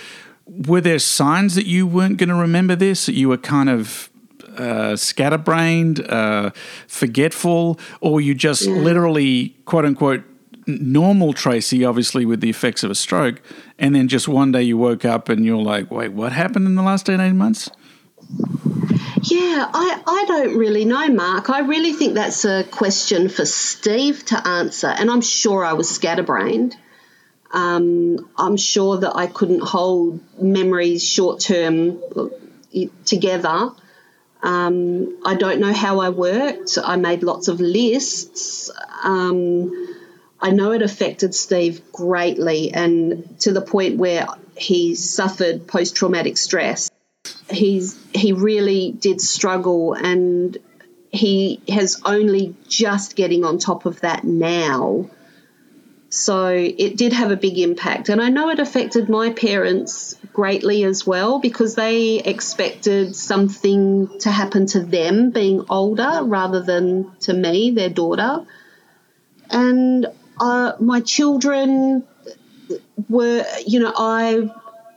were 0.47 0.81
there 0.81 0.99
signs 0.99 1.55
that 1.55 1.67
you 1.67 1.87
weren't 1.87 2.17
going 2.17 2.29
to 2.29 2.35
remember 2.35 2.77
this? 2.77 3.07
That 3.07 3.15
you 3.15 3.29
were 3.29 3.39
kind 3.39 3.69
of 3.69 4.11
uh, 4.57 4.97
scatterbrained, 4.97 6.01
uh, 6.09 6.51
forgetful, 6.87 7.79
or 8.01 8.21
you 8.21 8.35
just 8.35 8.67
yeah. 8.67 8.75
literally 8.75 9.57
quote 9.65 9.85
unquote 9.85 10.25
normal 10.67 11.33
Tracey, 11.33 11.85
obviously 11.85 12.25
with 12.25 12.41
the 12.41 12.51
effects 12.51 12.85
of 12.85 12.91
a 12.91 12.95
stroke, 12.95 13.41
and 13.79 13.95
then 13.95 14.09
just 14.09 14.29
one 14.29 14.53
day 14.53 14.63
you 14.63 14.77
woke 14.77 15.05
up 15.05 15.29
and 15.29 15.45
you're 15.45 15.63
like, 15.63 15.91
wait, 15.91 16.13
what 16.13 16.33
happened 16.33 16.67
in 16.67 16.75
the 16.75 16.83
last 16.83 17.09
18 17.09 17.37
months? 17.37 17.71
Yeah, 19.23 19.69
I, 19.73 20.03
I 20.07 20.25
don't 20.27 20.57
really 20.57 20.85
know, 20.85 21.09
Mark. 21.09 21.51
I 21.51 21.61
really 21.61 21.93
think 21.93 22.15
that's 22.15 22.45
a 22.45 22.65
question 22.65 23.29
for 23.29 23.45
Steve 23.45 24.25
to 24.27 24.49
answer. 24.49 24.87
And 24.87 25.11
I'm 25.11 25.21
sure 25.21 25.65
I 25.65 25.75
was 25.75 25.91
scatterbrained. 25.91 26.77
Um, 27.53 28.29
I'm 28.37 28.57
sure 28.57 28.99
that 28.99 29.17
I 29.17 29.27
couldn't 29.27 29.63
hold 29.63 30.21
memories 30.41 31.05
short 31.05 31.41
term 31.41 32.01
together. 33.05 33.71
Um, 34.43 35.19
I 35.27 35.35
don't 35.35 35.61
know 35.61 35.73
how 35.73 36.01
I 36.01 36.11
worked. 36.11 36.79
I 36.83 36.97
made 36.97 37.23
lots 37.23 37.49
of 37.49 37.61
lists. 37.61 38.71
Um, 39.03 39.97
I 40.41 40.51
know 40.51 40.73
it 40.73 40.81
affected 40.81 41.35
Steve 41.35 41.83
greatly 41.93 42.73
and 42.73 43.39
to 43.41 43.53
the 43.53 43.61
point 43.61 43.99
where 43.99 44.27
he 44.57 44.95
suffered 44.95 45.67
post 45.67 45.97
traumatic 45.97 46.39
stress 46.39 46.91
he's 47.51 47.99
he 48.15 48.33
really 48.33 48.93
did 48.93 49.21
struggle 49.21 49.95
and 49.95 50.57
he 51.11 51.61
has 51.69 52.01
only 52.05 52.55
just 52.69 53.17
getting 53.17 53.45
on 53.45 53.59
top 53.59 53.87
of 53.87 54.01
that 54.01 54.25
now. 54.25 55.11
So 56.13 56.49
it 56.49 56.97
did 56.97 57.13
have 57.13 57.31
a 57.31 57.37
big 57.37 57.57
impact. 57.59 58.09
And 58.09 58.21
I 58.21 58.31
know 58.31 58.51
it 58.51 58.59
affected 58.59 59.09
my 59.09 59.31
parents 59.31 60.17
greatly 60.33 60.83
as 60.83 61.07
well 61.07 61.39
because 61.39 61.77
they 61.77 62.19
expected 62.19 63.15
something 63.15 64.19
to 64.19 64.31
happen 64.31 64.67
to 64.67 64.81
them 64.81 65.31
being 65.31 65.65
older 65.71 66.21
rather 66.25 66.61
than 66.61 67.13
to 67.21 67.33
me, 67.33 67.71
their 67.71 67.91
daughter. 67.91 68.45
And 69.51 70.07
uh, 70.41 70.73
my 70.81 71.01
children 71.01 72.03
were, 73.09 73.45
you 73.65 73.79
know, 73.79 73.93
I 73.97 74.51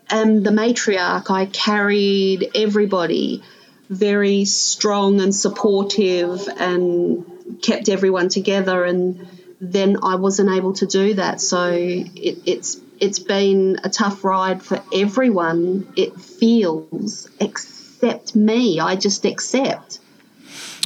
am 0.10 0.42
the 0.42 0.50
matriarch. 0.50 1.30
I 1.30 1.46
carried 1.46 2.50
everybody 2.56 3.44
very 3.88 4.46
strong 4.46 5.22
and 5.22 5.36
supportive 5.36 6.48
and 6.58 7.24
kept 7.62 7.88
everyone 7.88 8.30
together 8.30 8.84
and 8.84 9.28
then 9.72 9.98
I 10.04 10.16
wasn't 10.16 10.50
able 10.50 10.74
to 10.74 10.86
do 10.86 11.14
that. 11.14 11.40
So 11.40 11.72
it, 11.72 12.40
it's 12.46 12.80
it's 13.00 13.20
been 13.20 13.80
a 13.84 13.90
tough 13.90 14.24
ride 14.24 14.62
for 14.62 14.84
everyone. 14.94 15.92
It 15.96 16.20
feels, 16.20 17.30
except 17.40 18.36
me. 18.36 18.80
I 18.80 18.96
just 18.96 19.26
accept. 19.26 20.00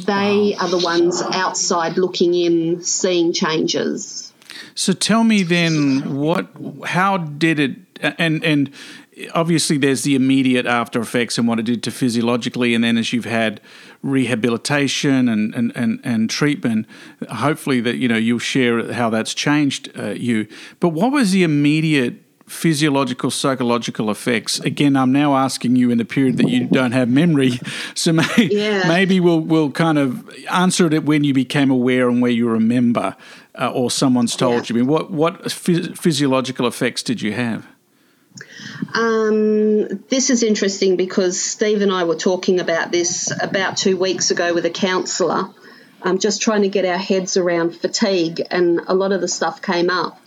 They 0.06 0.56
wow. 0.56 0.66
are 0.66 0.70
the 0.70 0.78
ones 0.78 1.22
outside 1.22 1.98
looking 1.98 2.36
in, 2.36 2.84
seeing 2.84 3.34
changes. 3.34 4.32
So 4.76 4.94
tell 4.94 5.24
me 5.24 5.42
then, 5.42 6.16
what? 6.16 6.48
How 6.86 7.18
did 7.18 7.60
it? 7.60 7.78
And 8.00 8.44
and 8.44 8.70
obviously 9.34 9.78
there's 9.78 10.04
the 10.04 10.16
immediate 10.16 10.66
after 10.66 11.00
effects 11.00 11.38
and 11.38 11.48
what 11.48 11.60
it 11.60 11.64
did 11.64 11.84
to 11.84 11.92
physiologically 11.92 12.74
and 12.74 12.84
then 12.84 12.98
as 12.98 13.14
you've 13.14 13.26
had 13.26 13.60
rehabilitation 14.04 15.28
and, 15.28 15.54
and, 15.56 15.72
and, 15.76 16.00
and 16.04 16.30
treatment 16.30 16.86
hopefully 17.30 17.82
that 17.82 17.98
you 17.98 18.08
know 18.08 18.18
you'll 18.18 18.40
share 18.40 18.94
how 18.94 19.10
that's 19.10 19.34
changed 19.34 19.90
uh, 19.98 20.10
you 20.10 20.48
but 20.80 20.90
what 20.90 21.12
was 21.12 21.32
the 21.32 21.44
immediate 21.44 22.16
physiological 22.46 23.30
psychological 23.30 24.10
effects 24.10 24.60
again 24.60 24.96
i'm 24.96 25.12
now 25.12 25.36
asking 25.36 25.76
you 25.76 25.90
in 25.90 25.98
the 25.98 26.06
period 26.06 26.38
that 26.38 26.48
you 26.48 26.66
don't 26.66 26.94
have 26.94 27.10
memory 27.10 27.60
so 27.94 28.14
may, 28.14 28.26
yeah. 28.38 28.88
maybe 28.88 29.20
we'll, 29.20 29.42
we'll 29.42 29.72
kind 29.72 29.98
of 29.98 30.30
answer 30.50 30.86
it 30.86 31.04
when 31.04 31.24
you 31.24 31.34
became 31.34 31.70
aware 31.70 32.08
and 32.08 32.22
where 32.22 32.32
you 32.32 32.48
remember 32.48 33.16
uh, 33.60 33.70
or 33.72 33.92
someone's 33.92 34.36
told 34.36 34.70
yeah. 34.70 34.76
you 34.76 34.76
I 34.76 34.78
mean, 34.84 34.88
what, 34.88 35.12
what 35.12 35.52
physiological 35.52 36.68
effects 36.68 37.04
did 37.04 37.22
you 37.22 37.34
have 37.34 37.68
um, 38.94 40.04
this 40.10 40.30
is 40.30 40.44
interesting 40.44 40.98
because 40.98 41.42
Steve 41.42 41.82
and 41.82 41.92
I 41.92 42.04
were 42.04 42.16
talking 42.16 42.60
about 42.60 42.92
this 42.92 43.32
about 43.42 43.78
two 43.78 43.98
weeks 43.98 44.32
ago 44.32 44.54
with 44.54 44.66
a 44.66 44.70
counsellor, 44.70 45.50
um, 46.02 46.20
just 46.20 46.42
trying 46.42 46.62
to 46.64 46.70
get 46.70 46.86
our 46.86 46.98
heads 46.98 47.38
around 47.38 47.76
fatigue, 47.76 48.42
and 48.50 48.82
a 48.88 48.94
lot 48.94 49.12
of 49.12 49.22
the 49.22 49.28
stuff 49.28 49.62
came 49.62 49.90
up. 49.90 50.20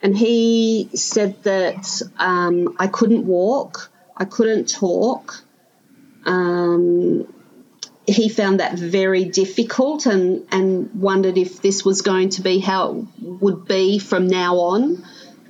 And 0.00 0.16
he 0.16 0.90
said 0.94 1.42
that 1.42 2.02
um, 2.18 2.76
I 2.78 2.86
couldn't 2.86 3.26
walk, 3.26 3.90
I 4.16 4.24
couldn't 4.24 4.68
talk. 4.68 5.42
Um, 6.24 7.32
he 8.06 8.28
found 8.28 8.60
that 8.60 8.78
very 8.78 9.24
difficult 9.24 10.06
and, 10.06 10.46
and 10.50 10.94
wondered 10.94 11.36
if 11.36 11.60
this 11.60 11.84
was 11.84 12.00
going 12.00 12.30
to 12.30 12.42
be 12.42 12.58
how 12.58 13.06
it 13.20 13.22
would 13.22 13.66
be 13.66 13.98
from 13.98 14.26
now 14.26 14.56
on 14.56 15.04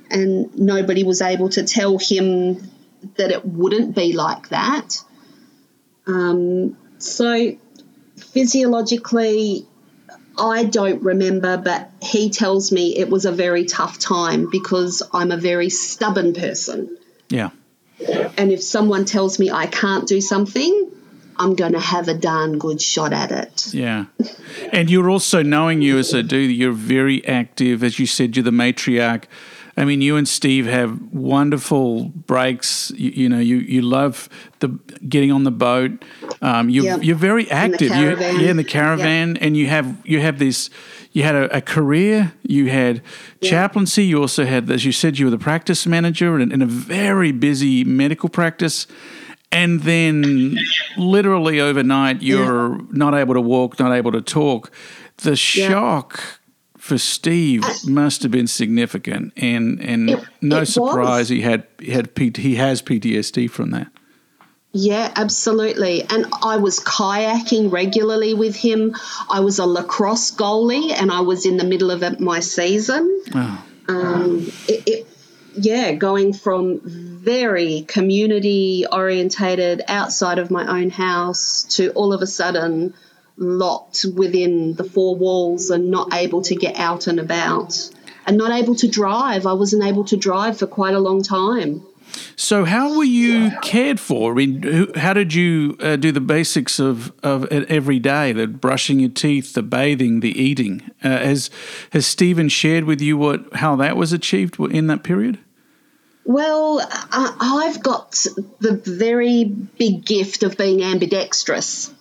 and 0.09 0.57
nobody 0.57 1.03
was 1.03 1.21
able 1.21 1.49
to 1.49 1.63
tell 1.63 1.97
him 1.97 2.69
that 3.15 3.31
it 3.31 3.45
wouldn't 3.45 3.95
be 3.95 4.13
like 4.13 4.49
that. 4.49 5.03
Um, 6.07 6.77
so, 6.97 7.55
physiologically, 8.17 9.65
I 10.37 10.63
don't 10.63 11.01
remember, 11.03 11.57
but 11.57 11.91
he 12.01 12.29
tells 12.29 12.71
me 12.71 12.97
it 12.97 13.09
was 13.09 13.25
a 13.25 13.31
very 13.31 13.65
tough 13.65 13.99
time 13.99 14.49
because 14.49 15.03
I'm 15.13 15.31
a 15.31 15.37
very 15.37 15.69
stubborn 15.69 16.33
person. 16.33 16.97
Yeah. 17.29 17.49
And 18.37 18.51
if 18.51 18.63
someone 18.63 19.05
tells 19.05 19.39
me 19.39 19.51
I 19.51 19.67
can't 19.67 20.07
do 20.07 20.21
something, 20.21 20.91
I'm 21.37 21.55
going 21.55 21.73
to 21.73 21.79
have 21.79 22.07
a 22.07 22.13
darn 22.13 22.57
good 22.57 22.81
shot 22.81 23.13
at 23.13 23.31
it. 23.31 23.73
Yeah. 23.73 24.05
and 24.71 24.89
you're 24.89 25.09
also 25.09 25.43
knowing 25.43 25.81
you 25.81 25.97
as 25.97 26.13
I 26.13 26.21
do, 26.21 26.37
you're 26.37 26.71
very 26.71 27.25
active. 27.25 27.83
As 27.83 27.99
you 27.99 28.05
said, 28.05 28.35
you're 28.35 28.43
the 28.43 28.51
matriarch 28.51 29.25
I 29.79 29.85
mean, 29.85 30.01
you 30.01 30.17
and 30.17 30.27
Steve 30.27 30.65
have 30.65 30.99
wonderful 31.13 32.09
breaks. 32.09 32.91
You, 32.97 33.11
you 33.11 33.29
know, 33.29 33.39
you, 33.39 33.59
you 33.59 33.81
love 33.81 34.27
the 34.59 34.77
getting 35.07 35.31
on 35.31 35.45
the 35.45 35.51
boat. 35.51 36.03
Um, 36.41 36.69
you 36.69 36.83
yep. 36.83 37.01
you're 37.01 37.15
very 37.15 37.49
active. 37.49 37.95
You, 37.95 38.17
yeah, 38.19 38.49
in 38.49 38.57
the 38.57 38.65
caravan, 38.65 39.35
yep. 39.35 39.37
and 39.41 39.55
you 39.55 39.67
have 39.67 39.97
you 40.05 40.19
have 40.19 40.37
this. 40.37 40.69
You 41.13 41.23
had 41.23 41.35
a, 41.35 41.57
a 41.57 41.61
career. 41.61 42.33
You 42.43 42.69
had 42.69 42.97
yep. 42.97 43.03
chaplaincy. 43.49 44.03
You 44.03 44.19
also 44.19 44.43
had, 44.43 44.69
as 44.69 44.83
you 44.83 44.91
said, 44.91 45.17
you 45.17 45.27
were 45.27 45.31
the 45.31 45.37
practice 45.37 45.87
manager 45.87 46.37
in, 46.37 46.51
in 46.51 46.61
a 46.61 46.65
very 46.65 47.31
busy 47.31 47.85
medical 47.85 48.27
practice 48.27 48.85
and 49.51 49.81
then 49.81 50.59
literally 50.97 51.59
overnight 51.59 52.21
you're 52.21 52.75
yeah. 52.75 52.81
not 52.91 53.15
able 53.15 53.33
to 53.33 53.41
walk, 53.41 53.79
not 53.79 53.91
able 53.91 54.11
to 54.11 54.21
talk. 54.21 54.71
The 55.17 55.35
shock 55.35 56.38
for 56.89 56.97
Steve 56.97 57.63
must 57.87 58.23
have 58.23 58.31
been 58.31 58.47
significant, 58.47 59.31
and 59.37 59.79
and 59.79 60.09
it, 60.09 60.23
no 60.41 60.61
it 60.61 60.65
surprise 60.65 61.19
was. 61.19 61.29
he 61.29 61.41
had 61.41 61.67
he 61.79 61.91
had 61.91 62.09
he 62.17 62.55
has 62.55 62.81
PTSD 62.81 63.49
from 63.49 63.69
that. 63.71 63.87
Yeah, 64.71 65.11
absolutely. 65.15 66.03
And 66.03 66.27
I 66.43 66.57
was 66.57 66.79
kayaking 66.79 67.71
regularly 67.71 68.33
with 68.33 68.55
him. 68.55 68.95
I 69.29 69.39
was 69.39 69.59
a 69.59 69.65
lacrosse 69.65 70.31
goalie, 70.31 70.91
and 70.91 71.11
I 71.11 71.21
was 71.21 71.45
in 71.45 71.57
the 71.57 71.63
middle 71.63 71.91
of 71.91 72.19
my 72.19 72.39
season. 72.39 73.23
Oh. 73.33 73.65
Um, 73.87 74.51
it, 74.67 74.87
it, 74.87 75.07
yeah, 75.55 75.93
going 75.93 76.33
from 76.33 76.81
very 76.83 77.81
community 77.81 78.85
orientated 78.91 79.81
outside 79.87 80.39
of 80.39 80.51
my 80.51 80.81
own 80.81 80.89
house 80.89 81.63
to 81.75 81.91
all 81.91 82.13
of 82.13 82.21
a 82.21 82.27
sudden 82.27 82.93
locked 83.39 84.05
within 84.15 84.73
the 84.75 84.83
four 84.83 85.15
walls 85.15 85.69
and 85.69 85.89
not 85.89 86.13
able 86.13 86.41
to 86.43 86.55
get 86.55 86.77
out 86.77 87.07
and 87.07 87.19
about. 87.19 87.89
and 88.27 88.37
not 88.37 88.51
able 88.51 88.75
to 88.75 88.87
drive. 88.87 89.47
I 89.47 89.53
wasn't 89.53 89.83
able 89.83 90.03
to 90.05 90.15
drive 90.15 90.59
for 90.59 90.67
quite 90.67 90.93
a 90.93 90.99
long 90.99 91.23
time. 91.23 91.81
So, 92.35 92.65
how 92.65 92.95
were 92.95 93.03
you 93.03 93.51
cared 93.61 93.99
for? 93.99 94.31
I 94.31 94.35
mean, 94.35 94.93
how 94.95 95.13
did 95.13 95.33
you 95.33 95.77
uh, 95.79 95.95
do 95.95 96.11
the 96.11 96.21
basics 96.21 96.79
of, 96.79 97.11
of 97.23 97.45
every 97.51 97.99
day? 97.99 98.31
The 98.31 98.47
brushing 98.47 98.99
your 98.99 99.09
teeth, 99.09 99.53
the 99.53 99.63
bathing, 99.63 100.19
the 100.19 100.39
eating. 100.39 100.91
Uh, 101.03 101.09
has 101.09 101.49
has 101.91 102.05
Stephen 102.05 102.49
shared 102.49 102.83
with 102.83 103.01
you 103.01 103.17
what 103.17 103.53
how 103.55 103.75
that 103.77 103.97
was 103.97 104.13
achieved 104.13 104.59
in 104.59 104.87
that 104.87 105.03
period? 105.03 105.39
Well, 106.25 106.87
I've 107.11 107.81
got 107.81 108.11
the 108.59 108.79
very 108.85 109.45
big 109.45 110.05
gift 110.05 110.43
of 110.43 110.57
being 110.57 110.83
ambidextrous. 110.83 111.91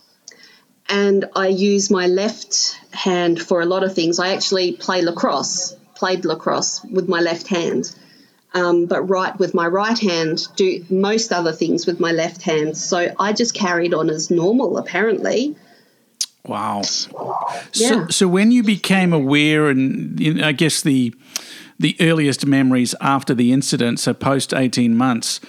And 0.89 1.27
I 1.37 1.49
use 1.49 1.91
my 1.91 2.07
left 2.07 2.81
hand 2.93 3.41
for 3.41 3.61
a 3.61 3.67
lot 3.67 3.85
of 3.85 3.95
things. 3.95 4.19
I 4.19 4.33
actually 4.35 4.73
play 4.73 5.03
lacrosse, 5.03 5.77
played 5.95 6.25
lacrosse 6.25 6.83
with 6.85 7.09
my 7.09 7.21
left 7.21 7.49
hand 7.49 7.95
um, 8.55 8.87
but 8.87 9.03
write 9.03 9.39
with 9.39 9.55
my 9.55 9.67
right 9.67 9.99
hand, 9.99 10.47
do 10.57 10.85
most 10.89 11.33
other 11.33 11.53
things 11.53 11.87
with 11.87 12.01
my 12.01 12.13
left 12.13 12.43
hand. 12.43 12.77
So 12.77 13.15
I 13.19 13.33
just 13.33 13.55
carried 13.55 13.93
on 13.93 14.09
as 14.11 14.31
normal, 14.31 14.79
apparently. 14.79 15.55
Wow. 16.47 16.79
Yeah. 16.79 16.87
So, 17.73 18.07
so 18.09 18.29
when 18.29 18.51
you 18.51 18.63
became 18.63 19.13
aware, 19.13 19.69
and 19.69 20.19
you 20.19 20.35
know, 20.35 20.47
I 20.47 20.53
guess 20.53 20.81
the 20.81 21.15
the 21.79 21.97
earliest 22.01 22.47
memories 22.47 22.95
after 23.01 23.35
the 23.35 23.53
incident, 23.53 24.01
so 24.01 24.15
post 24.15 24.55
eighteen 24.55 24.97
months, 24.97 25.41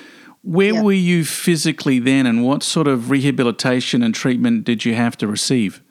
where 0.44 0.74
yep. 0.74 0.84
were 0.84 0.92
you 0.92 1.26
physically 1.26 2.00
then, 2.00 2.26
and 2.26 2.44
what 2.44 2.64
sort 2.64 2.88
of 2.88 3.10
rehabilitation 3.10 4.02
and 4.02 4.16
treatment 4.16 4.64
did 4.64 4.86
you 4.86 4.96
have 4.96 5.18
to 5.18 5.28
receive? 5.28 5.82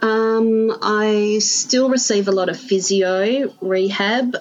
Um, 0.00 0.76
I 0.80 1.38
still 1.40 1.90
receive 1.90 2.28
a 2.28 2.32
lot 2.32 2.48
of 2.48 2.58
physio 2.58 3.52
rehab 3.60 4.36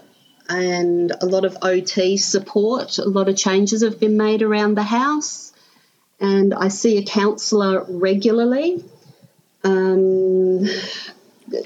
and 0.47 1.11
a 1.19 1.25
lot 1.25 1.45
of 1.45 1.57
OT 1.61 2.17
support. 2.17 2.99
A 2.99 3.05
lot 3.05 3.27
of 3.27 3.35
changes 3.35 3.83
have 3.83 3.99
been 3.99 4.17
made 4.17 4.43
around 4.43 4.75
the 4.75 4.83
house, 4.83 5.51
and 6.19 6.53
I 6.53 6.67
see 6.67 6.97
a 6.97 7.03
counsellor 7.03 7.85
regularly. 7.89 8.83
Um, 9.63 10.67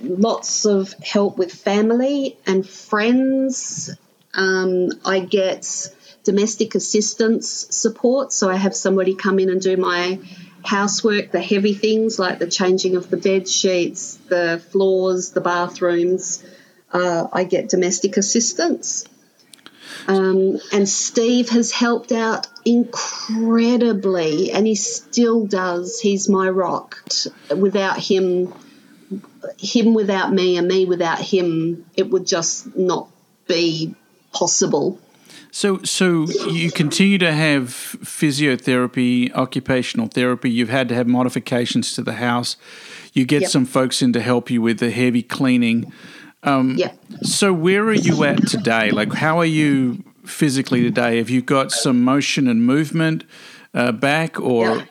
lots 0.01 0.65
of 0.65 0.93
help 1.03 1.37
with 1.37 1.51
family 1.53 2.37
and 2.47 2.67
friends. 2.67 3.89
Um, 4.33 4.91
I 5.03 5.19
get 5.19 5.89
domestic 6.23 6.75
assistance 6.75 7.67
support, 7.69 8.31
so 8.31 8.49
I 8.49 8.55
have 8.55 8.75
somebody 8.75 9.15
come 9.15 9.39
in 9.39 9.49
and 9.49 9.61
do 9.61 9.77
my 9.77 10.19
housework, 10.63 11.31
the 11.31 11.41
heavy 11.41 11.73
things 11.73 12.19
like 12.19 12.39
the 12.39 12.47
changing 12.47 12.95
of 12.95 13.09
the 13.09 13.17
bed 13.17 13.47
sheets, 13.47 14.17
the 14.29 14.61
floors, 14.71 15.31
the 15.31 15.41
bathrooms 15.41 16.43
uh, 16.93 17.27
I 17.31 17.43
get 17.43 17.69
domestic 17.69 18.17
assistance. 18.17 19.05
Um, 20.07 20.59
and 20.71 20.87
Steve 20.87 21.49
has 21.49 21.71
helped 21.71 22.11
out 22.11 22.47
incredibly, 22.65 24.51
and 24.51 24.65
he 24.65 24.75
still 24.75 25.45
does. 25.45 25.99
He's 25.99 26.29
my 26.29 26.49
rock. 26.49 27.03
Without 27.55 27.99
him, 27.99 28.53
him 29.59 29.93
without 29.93 30.33
me, 30.33 30.57
and 30.57 30.67
me 30.67 30.85
without 30.85 31.19
him, 31.19 31.85
it 31.95 32.09
would 32.09 32.25
just 32.25 32.75
not 32.75 33.09
be 33.47 33.95
possible. 34.33 34.99
So, 35.51 35.83
so 35.83 36.27
you 36.49 36.71
continue 36.71 37.17
to 37.17 37.31
have 37.33 37.67
physiotherapy, 37.67 39.33
occupational 39.33 40.07
therapy. 40.07 40.49
You've 40.49 40.69
had 40.69 40.87
to 40.89 40.95
have 40.95 41.07
modifications 41.07 41.93
to 41.95 42.01
the 42.01 42.13
house. 42.13 42.55
You 43.13 43.25
get 43.25 43.41
yep. 43.41 43.51
some 43.51 43.65
folks 43.65 44.01
in 44.01 44.13
to 44.13 44.21
help 44.21 44.49
you 44.49 44.61
with 44.61 44.79
the 44.79 44.91
heavy 44.91 45.21
cleaning. 45.21 45.91
Um, 46.43 46.75
yeah. 46.77 46.93
So 47.21 47.51
where 47.51 47.83
are 47.83 47.93
you 47.93 48.23
at 48.23 48.47
today? 48.47 48.91
Like, 48.91 49.13
how 49.13 49.39
are 49.39 49.45
you 49.45 50.03
physically 50.25 50.83
today? 50.83 51.17
Have 51.17 51.29
you 51.29 51.41
got 51.41 51.71
some 51.71 52.01
motion 52.01 52.47
and 52.47 52.65
movement 52.65 53.25
uh, 53.73 53.91
back, 53.91 54.39
or? 54.39 54.77
Yeah. 54.77 54.85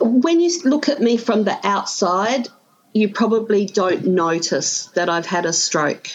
When 0.00 0.40
you 0.40 0.50
look 0.64 0.88
at 0.88 1.00
me 1.00 1.16
from 1.16 1.44
the 1.44 1.58
outside, 1.64 2.48
you 2.92 3.08
probably 3.08 3.66
don't 3.66 4.06
notice 4.06 4.86
that 4.94 5.08
I've 5.08 5.26
had 5.26 5.46
a 5.46 5.52
stroke. 5.52 6.08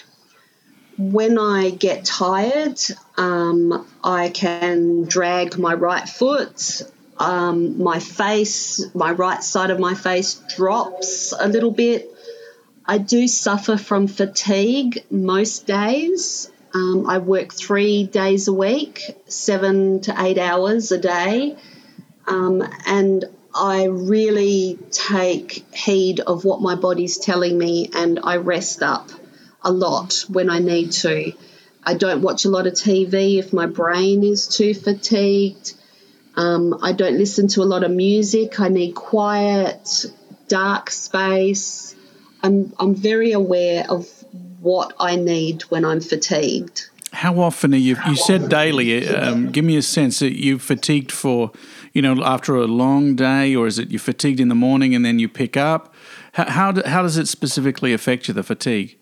When 1.00 1.40
I 1.40 1.70
get 1.70 2.04
tired, 2.04 2.78
um, 3.16 3.88
I 4.04 4.28
can 4.28 5.04
drag 5.04 5.58
my 5.58 5.74
right 5.74 6.08
foot. 6.10 6.82
Um, 7.18 7.82
my 7.82 8.00
face, 8.00 8.84
my 8.94 9.12
right 9.12 9.42
side 9.42 9.70
of 9.70 9.80
my 9.80 9.94
face 9.94 10.42
drops 10.58 11.34
a 11.40 11.48
little 11.48 11.72
bit. 11.72 12.14
I 12.86 12.98
do 12.98 13.30
suffer 13.30 13.78
from 13.78 14.08
fatigue 14.08 15.06
most 15.10 15.66
days. 15.66 16.52
Um, 16.74 17.10
I 17.10 17.20
work 17.20 17.54
three 17.54 18.04
days 18.04 18.50
a 18.50 18.54
week, 18.54 19.02
seven 19.26 20.02
to 20.02 20.16
eight 20.22 20.38
hours 20.38 20.92
a 20.92 20.98
day. 20.98 21.56
Um, 22.28 22.62
and 22.86 23.24
I 23.56 23.86
really 23.86 24.78
take 24.92 25.66
heed 25.74 26.20
of 26.20 26.44
what 26.44 26.62
my 26.62 26.76
body's 26.76 27.18
telling 27.18 27.58
me 27.58 27.90
and 27.96 28.20
I 28.22 28.36
rest 28.36 28.84
up 28.84 29.10
a 29.64 29.72
lot 29.72 30.26
when 30.30 30.50
I 30.50 30.60
need 30.60 30.92
to. 30.92 31.34
I 31.84 31.94
don't 31.94 32.22
watch 32.22 32.46
a 32.46 32.50
lot 32.50 32.68
of 32.68 32.74
TV 32.74 33.40
if 33.40 33.54
my 33.54 33.66
brain 33.66 34.24
is 34.24 34.48
too 34.48 34.74
fatigued. 34.74 35.74
Um, 36.36 36.78
I 36.82 36.94
don't 36.94 37.18
listen 37.18 37.48
to 37.50 37.62
a 37.62 37.66
lot 37.66 37.84
of 37.84 37.92
music. 37.92 38.60
I 38.60 38.70
need 38.70 38.94
quiet, 38.94 40.06
dark 40.48 40.90
space. 40.90 41.96
I'm, 42.44 42.74
I'm 42.80 42.96
very 42.96 43.32
aware 43.32 43.86
of 43.90 44.08
what 44.62 44.94
I 45.00 45.16
need 45.16 45.64
when 45.64 45.86
I'm 45.86 46.02
fatigued. 46.02 46.90
How 47.12 47.40
often 47.40 47.74
are 47.74 47.78
you? 47.78 47.98
You 48.08 48.16
said 48.16 48.50
daily. 48.50 49.08
Um, 49.08 49.52
give 49.52 49.66
me 49.66 49.76
a 49.78 49.82
sense 49.82 50.20
that 50.20 50.40
you're 50.40 50.60
fatigued 50.60 51.12
for, 51.12 51.52
you 51.92 52.04
know, 52.04 52.24
after 52.24 52.56
a 52.56 52.68
long 52.68 53.16
day, 53.16 53.56
or 53.56 53.66
is 53.66 53.80
it 53.80 53.90
you're 53.90 54.00
fatigued 54.00 54.40
in 54.40 54.48
the 54.48 54.56
morning 54.56 54.94
and 54.94 55.04
then 55.04 55.18
you 55.18 55.28
pick 55.28 55.58
up? 55.58 55.96
How 56.34 56.46
how, 56.48 56.88
how 56.88 57.02
does 57.02 57.18
it 57.18 57.28
specifically 57.28 57.94
affect 57.94 58.28
you? 58.28 58.36
The 58.36 58.44
fatigue. 58.44 58.99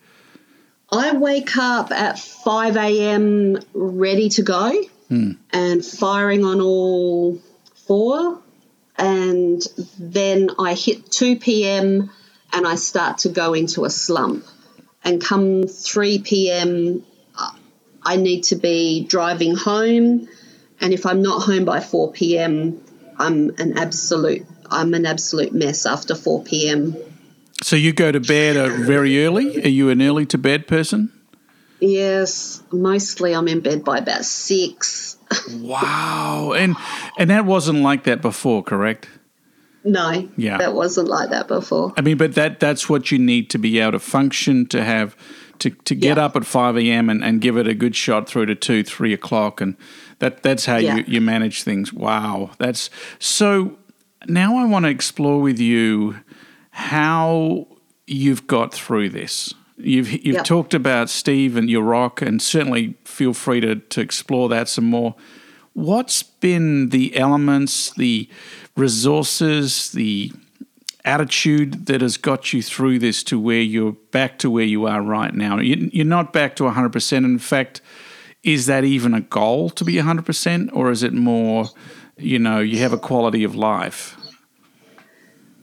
I 0.90 1.16
wake 1.16 1.56
up 1.56 1.90
at 1.90 2.18
five 2.18 2.76
a.m. 2.76 3.58
ready 3.74 4.28
to 4.30 4.42
go 4.42 4.72
hmm. 5.08 5.32
and 5.52 5.84
firing 5.84 6.44
on 6.44 6.60
all 6.60 7.38
four, 7.86 8.40
and 8.96 9.62
then 9.98 10.50
I 10.58 10.74
hit 10.74 11.10
two 11.10 11.36
p.m 11.36 12.10
and 12.52 12.66
I 12.66 12.76
start 12.76 13.18
to 13.18 13.28
go 13.28 13.54
into 13.54 13.84
a 13.84 13.90
slump. 13.90 14.44
And 15.04 15.22
come 15.22 15.64
3 15.64 16.18
p.m., 16.20 17.04
I 18.02 18.16
need 18.16 18.44
to 18.44 18.56
be 18.56 19.04
driving 19.04 19.56
home. 19.56 20.28
And 20.80 20.92
if 20.92 21.06
I'm 21.06 21.22
not 21.22 21.42
home 21.42 21.64
by 21.64 21.80
4 21.80 22.12
p.m., 22.12 22.80
I'm 23.18 23.50
an 23.58 23.78
absolute 23.78 24.46
I'm 24.70 24.92
an 24.92 25.06
absolute 25.06 25.52
mess 25.52 25.86
after 25.86 26.14
4 26.14 26.44
p.m. 26.44 26.94
So 27.62 27.76
you 27.76 27.92
go 27.92 28.12
to 28.12 28.20
bed 28.20 28.56
uh, 28.56 28.68
very 28.84 29.24
early? 29.24 29.62
Are 29.64 29.68
you 29.68 29.90
an 29.90 30.00
early 30.00 30.26
to 30.26 30.38
bed 30.38 30.66
person? 30.66 31.12
Yes, 31.80 32.62
mostly 32.72 33.34
I'm 33.34 33.48
in 33.48 33.60
bed 33.60 33.84
by 33.84 33.98
about 33.98 34.24
6. 34.24 35.16
wow. 35.54 36.52
And 36.56 36.76
and 37.18 37.30
that 37.30 37.44
wasn't 37.44 37.80
like 37.80 38.04
that 38.04 38.22
before, 38.22 38.62
correct? 38.62 39.08
No, 39.84 40.28
yeah, 40.36 40.58
that 40.58 40.74
wasn't 40.74 41.08
like 41.08 41.30
that 41.30 41.48
before. 41.48 41.92
I 41.96 42.00
mean, 42.00 42.16
but 42.16 42.34
that 42.34 42.60
that's 42.60 42.88
what 42.88 43.12
you 43.12 43.18
need 43.18 43.48
to 43.50 43.58
be 43.58 43.78
able 43.78 43.92
to 43.92 43.98
function, 43.98 44.66
to 44.66 44.82
have 44.82 45.16
to, 45.60 45.70
to 45.70 45.94
get 45.94 46.16
yeah. 46.16 46.24
up 46.24 46.36
at 46.36 46.44
five 46.44 46.76
a.m. 46.76 47.08
And, 47.08 47.22
and 47.22 47.40
give 47.40 47.56
it 47.56 47.66
a 47.66 47.74
good 47.74 47.94
shot 47.94 48.28
through 48.28 48.46
to 48.46 48.54
two, 48.54 48.82
three 48.82 49.12
o'clock, 49.12 49.60
and 49.60 49.76
that 50.18 50.42
that's 50.42 50.66
how 50.66 50.76
yeah. 50.76 50.96
you 50.96 51.04
you 51.06 51.20
manage 51.20 51.62
things. 51.62 51.92
Wow, 51.92 52.50
that's 52.58 52.90
so. 53.18 53.78
Now 54.26 54.58
I 54.58 54.64
want 54.64 54.84
to 54.84 54.90
explore 54.90 55.40
with 55.40 55.60
you 55.60 56.16
how 56.78 57.66
you've 58.06 58.46
got 58.46 58.72
through 58.72 59.08
this. 59.08 59.52
You've 59.76 60.12
you've 60.12 60.36
yep. 60.36 60.44
talked 60.44 60.74
about 60.74 61.10
Steve 61.10 61.56
and 61.56 61.68
your 61.68 61.82
rock, 61.82 62.22
and 62.22 62.40
certainly 62.40 62.94
feel 63.04 63.34
free 63.34 63.60
to 63.60 63.76
to 63.76 64.00
explore 64.00 64.48
that 64.50 64.68
some 64.68 64.84
more. 64.84 65.16
What's 65.72 66.22
been 66.22 66.90
the 66.90 67.16
elements, 67.16 67.92
the 67.94 68.28
resources, 68.76 69.90
the 69.90 70.30
attitude 71.04 71.86
that 71.86 72.00
has 72.00 72.16
got 72.16 72.52
you 72.52 72.62
through 72.62 73.00
this 73.00 73.24
to 73.24 73.40
where 73.40 73.60
you're 73.60 73.96
back 74.12 74.38
to 74.38 74.50
where 74.50 74.64
you 74.64 74.86
are 74.86 75.02
right 75.02 75.34
now? 75.34 75.58
You're 75.58 76.06
not 76.06 76.32
back 76.32 76.54
to 76.56 76.64
100%. 76.64 77.16
In 77.18 77.38
fact, 77.38 77.80
is 78.44 78.66
that 78.66 78.84
even 78.84 79.14
a 79.14 79.20
goal 79.20 79.70
to 79.70 79.84
be 79.84 79.94
100%, 79.94 80.70
or 80.72 80.90
is 80.90 81.02
it 81.02 81.12
more, 81.12 81.66
you 82.16 82.38
know, 82.38 82.60
you 82.60 82.78
have 82.78 82.92
a 82.92 82.98
quality 82.98 83.42
of 83.42 83.54
life? 83.54 84.17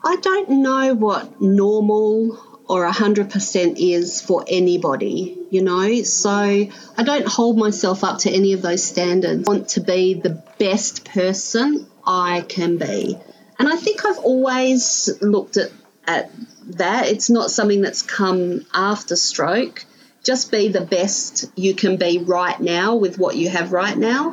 I 0.05 0.17
don't 0.17 0.49
know 0.49 0.93
what 0.93 1.41
normal 1.41 2.39
or 2.67 2.87
100% 2.87 3.75
is 3.77 4.21
for 4.21 4.45
anybody, 4.47 5.37
you 5.49 5.63
know. 5.63 6.03
So 6.03 6.29
I 6.29 7.03
don't 7.03 7.27
hold 7.27 7.57
myself 7.57 8.03
up 8.03 8.19
to 8.19 8.29
any 8.29 8.53
of 8.53 8.61
those 8.61 8.83
standards. 8.83 9.47
I 9.47 9.51
want 9.51 9.69
to 9.69 9.81
be 9.81 10.13
the 10.13 10.43
best 10.59 11.05
person 11.05 11.87
I 12.05 12.45
can 12.47 12.77
be. 12.77 13.17
And 13.57 13.67
I 13.67 13.75
think 13.77 14.05
I've 14.05 14.19
always 14.19 15.09
looked 15.21 15.57
at, 15.57 15.71
at 16.05 16.31
that. 16.77 17.07
It's 17.07 17.31
not 17.31 17.49
something 17.49 17.81
that's 17.81 18.03
come 18.03 18.65
after 18.73 19.15
stroke. 19.15 19.85
Just 20.23 20.51
be 20.51 20.67
the 20.67 20.81
best 20.81 21.49
you 21.55 21.73
can 21.73 21.97
be 21.97 22.19
right 22.19 22.59
now 22.59 22.95
with 22.95 23.17
what 23.17 23.35
you 23.35 23.49
have 23.49 23.71
right 23.71 23.97
now. 23.97 24.29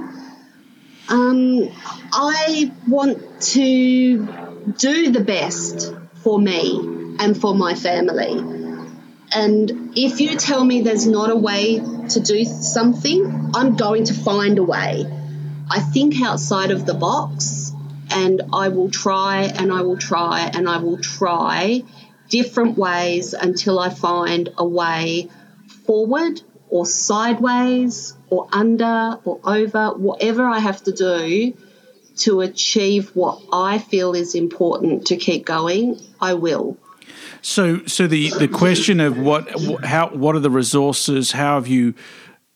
Um, 1.09 1.71
I 2.13 2.73
want 2.87 3.43
to 3.53 4.52
do 4.79 5.11
the 5.11 5.21
best 5.21 5.95
for 6.23 6.39
me 6.39 6.79
and 7.19 7.39
for 7.39 7.55
my 7.55 7.75
family. 7.75 8.39
And 9.35 9.97
if 9.97 10.21
you 10.21 10.37
tell 10.37 10.63
me 10.63 10.83
there's 10.83 11.07
not 11.07 11.31
a 11.31 11.37
way 11.37 11.79
to 11.79 12.21
do 12.21 12.45
something, 12.45 13.53
I'm 13.55 13.77
going 13.77 14.05
to 14.05 14.15
find 14.15 14.59
a 14.59 14.63
way. 14.63 15.07
I 15.71 15.81
think 15.81 16.21
outside 16.21 16.71
of 16.71 16.85
the 16.85 16.95
box 16.95 17.73
and 18.11 18.43
I 18.53 18.69
will 18.69 18.91
try 18.91 19.45
and 19.45 19.73
I 19.73 19.83
will 19.83 19.97
try 19.97 20.51
and 20.53 20.69
I 20.69 20.79
will 20.79 20.99
try 20.99 21.83
different 22.29 22.77
ways 22.77 23.33
until 23.33 23.79
I 23.79 23.89
find 23.91 24.51
a 24.59 24.67
way 24.67 25.31
forward 25.87 26.43
or 26.69 26.87
sideways 26.87 28.15
or 28.29 28.49
under 28.53 29.19
or 29.25 29.41
over, 29.45 29.91
whatever 29.91 30.45
I 30.45 30.59
have 30.59 30.83
to 30.85 30.93
do 30.93 31.55
to 32.19 32.41
achieve 32.41 33.11
what 33.15 33.43
I 33.53 33.79
feel 33.79 34.15
is 34.15 34.35
important 34.35 35.07
to 35.09 35.17
keep 35.17 35.45
going, 35.45 36.01
I 36.21 36.35
will. 36.35 36.77
So, 37.43 37.85
so 37.87 38.07
the, 38.07 38.31
the 38.31 38.49
question 38.49 39.01
of 39.01 39.19
what 39.19 39.49
how 39.85 40.11
what 40.11 40.37
are 40.37 40.41
the 40.41 40.51
resources? 40.51 41.33
How 41.33 41.57
have 41.57 41.67
you 41.67 41.95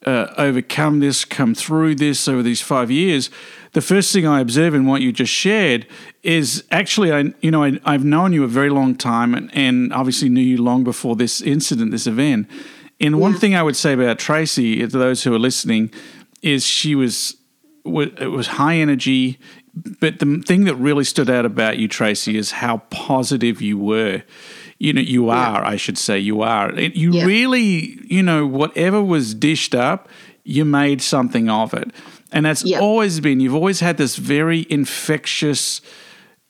uh, 0.04 0.28
overcome 0.38 1.00
this, 1.00 1.24
come 1.24 1.54
through 1.54 1.96
this 1.96 2.28
over 2.28 2.42
these 2.42 2.60
five 2.60 2.90
years? 2.90 3.28
The 3.72 3.80
first 3.80 4.12
thing 4.12 4.26
I 4.26 4.40
observe 4.40 4.74
in 4.74 4.86
what 4.86 5.02
you 5.02 5.12
just 5.12 5.32
shared 5.32 5.86
is 6.22 6.64
actually, 6.70 7.12
I 7.12 7.34
you 7.40 7.50
know 7.50 7.64
I, 7.64 7.80
have 7.84 8.04
known 8.04 8.32
you 8.32 8.44
a 8.44 8.48
very 8.48 8.70
long 8.70 8.94
time, 8.94 9.34
and, 9.34 9.50
and 9.54 9.92
obviously 9.92 10.28
knew 10.28 10.40
you 10.40 10.62
long 10.62 10.84
before 10.84 11.16
this 11.16 11.40
incident, 11.40 11.90
this 11.90 12.06
event. 12.06 12.48
And 13.00 13.20
one 13.20 13.34
thing 13.34 13.54
I 13.54 13.62
would 13.62 13.76
say 13.76 13.92
about 13.92 14.18
Tracey, 14.18 14.78
to 14.78 14.86
those 14.86 15.24
who 15.24 15.34
are 15.34 15.38
listening, 15.38 15.92
is 16.42 16.64
she 16.64 16.94
was 16.94 17.36
it 17.86 18.30
was 18.30 18.46
high 18.46 18.76
energy. 18.76 19.38
But 20.00 20.20
the 20.20 20.42
thing 20.46 20.64
that 20.64 20.74
really 20.76 21.04
stood 21.04 21.28
out 21.28 21.44
about 21.44 21.78
you, 21.78 21.86
Tracey, 21.86 22.36
is 22.36 22.50
how 22.50 22.78
positive 22.90 23.60
you 23.60 23.78
were. 23.78 24.22
You 24.78 24.92
know, 24.92 25.00
you 25.00 25.30
are, 25.30 25.60
yeah. 25.60 25.68
I 25.68 25.76
should 25.76 25.98
say, 25.98 26.18
you 26.18 26.42
are. 26.42 26.72
You 26.78 27.12
yeah. 27.12 27.24
really, 27.24 27.98
you 28.06 28.22
know, 28.22 28.46
whatever 28.46 29.02
was 29.02 29.34
dished 29.34 29.74
up, 29.74 30.08
you 30.44 30.64
made 30.64 31.02
something 31.02 31.48
of 31.48 31.74
it. 31.74 31.90
And 32.32 32.44
that's 32.44 32.64
always 32.74 33.20
been, 33.20 33.40
you've 33.40 33.54
always 33.54 33.80
had 33.80 33.96
this 33.96 34.16
very 34.16 34.66
infectious 34.68 35.80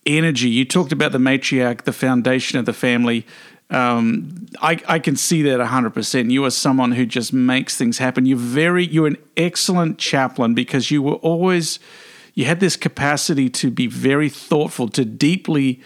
energy. 0.04 0.48
You 0.48 0.64
talked 0.64 0.92
about 0.92 1.12
the 1.12 1.18
matriarch, 1.18 1.82
the 1.82 1.92
foundation 1.92 2.58
of 2.58 2.64
the 2.64 2.72
family. 2.72 3.26
Um, 3.68 4.46
I, 4.60 4.80
I 4.86 4.98
can 4.98 5.16
see 5.16 5.42
that 5.42 5.58
100%. 5.58 6.30
You 6.30 6.44
are 6.44 6.50
someone 6.50 6.92
who 6.92 7.04
just 7.04 7.32
makes 7.32 7.76
things 7.76 7.98
happen. 7.98 8.26
You're 8.26 8.38
very, 8.38 8.86
you're 8.86 9.08
an 9.08 9.18
excellent 9.36 9.98
chaplain 9.98 10.54
because 10.54 10.90
you 10.90 11.02
were 11.02 11.14
always, 11.14 11.78
you 12.34 12.44
had 12.44 12.60
this 12.60 12.76
capacity 12.76 13.48
to 13.50 13.70
be 13.70 13.86
very 13.86 14.28
thoughtful, 14.28 14.88
to 14.90 15.04
deeply 15.04 15.80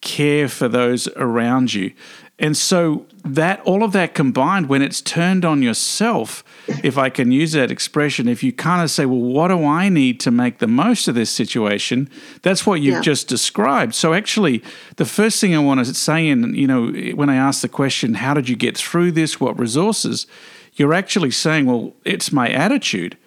care 0.00 0.48
for 0.48 0.66
those 0.66 1.08
around 1.16 1.74
you. 1.74 1.92
And 2.40 2.56
so 2.56 3.06
that 3.22 3.60
all 3.60 3.84
of 3.84 3.92
that 3.92 4.14
combined, 4.14 4.70
when 4.70 4.80
it's 4.80 5.02
turned 5.02 5.44
on 5.44 5.62
yourself, 5.62 6.42
if 6.82 6.96
I 6.96 7.10
can 7.10 7.30
use 7.30 7.52
that 7.52 7.70
expression, 7.70 8.28
if 8.28 8.42
you 8.42 8.50
kind 8.50 8.82
of 8.82 8.90
say, 8.90 9.04
well, 9.04 9.20
what 9.20 9.48
do 9.48 9.64
I 9.64 9.90
need 9.90 10.18
to 10.20 10.30
make 10.30 10.58
the 10.58 10.66
most 10.66 11.06
of 11.06 11.14
this 11.14 11.28
situation? 11.28 12.08
That's 12.40 12.66
what 12.66 12.80
you've 12.80 12.94
yeah. 12.94 13.00
just 13.02 13.28
described. 13.28 13.94
So 13.94 14.14
actually, 14.14 14.62
the 14.96 15.04
first 15.04 15.38
thing 15.38 15.54
I 15.54 15.58
want 15.58 15.84
to 15.84 15.94
say, 15.94 16.28
in 16.28 16.54
you 16.54 16.66
know, 16.66 16.88
when 17.14 17.28
I 17.28 17.36
ask 17.36 17.60
the 17.60 17.68
question, 17.68 18.14
how 18.14 18.32
did 18.32 18.48
you 18.48 18.56
get 18.56 18.76
through 18.76 19.12
this? 19.12 19.38
What 19.38 19.58
resources? 19.58 20.26
You're 20.74 20.94
actually 20.94 21.32
saying, 21.32 21.66
well, 21.66 21.92
it's 22.06 22.32
my 22.32 22.48
attitude. 22.48 23.18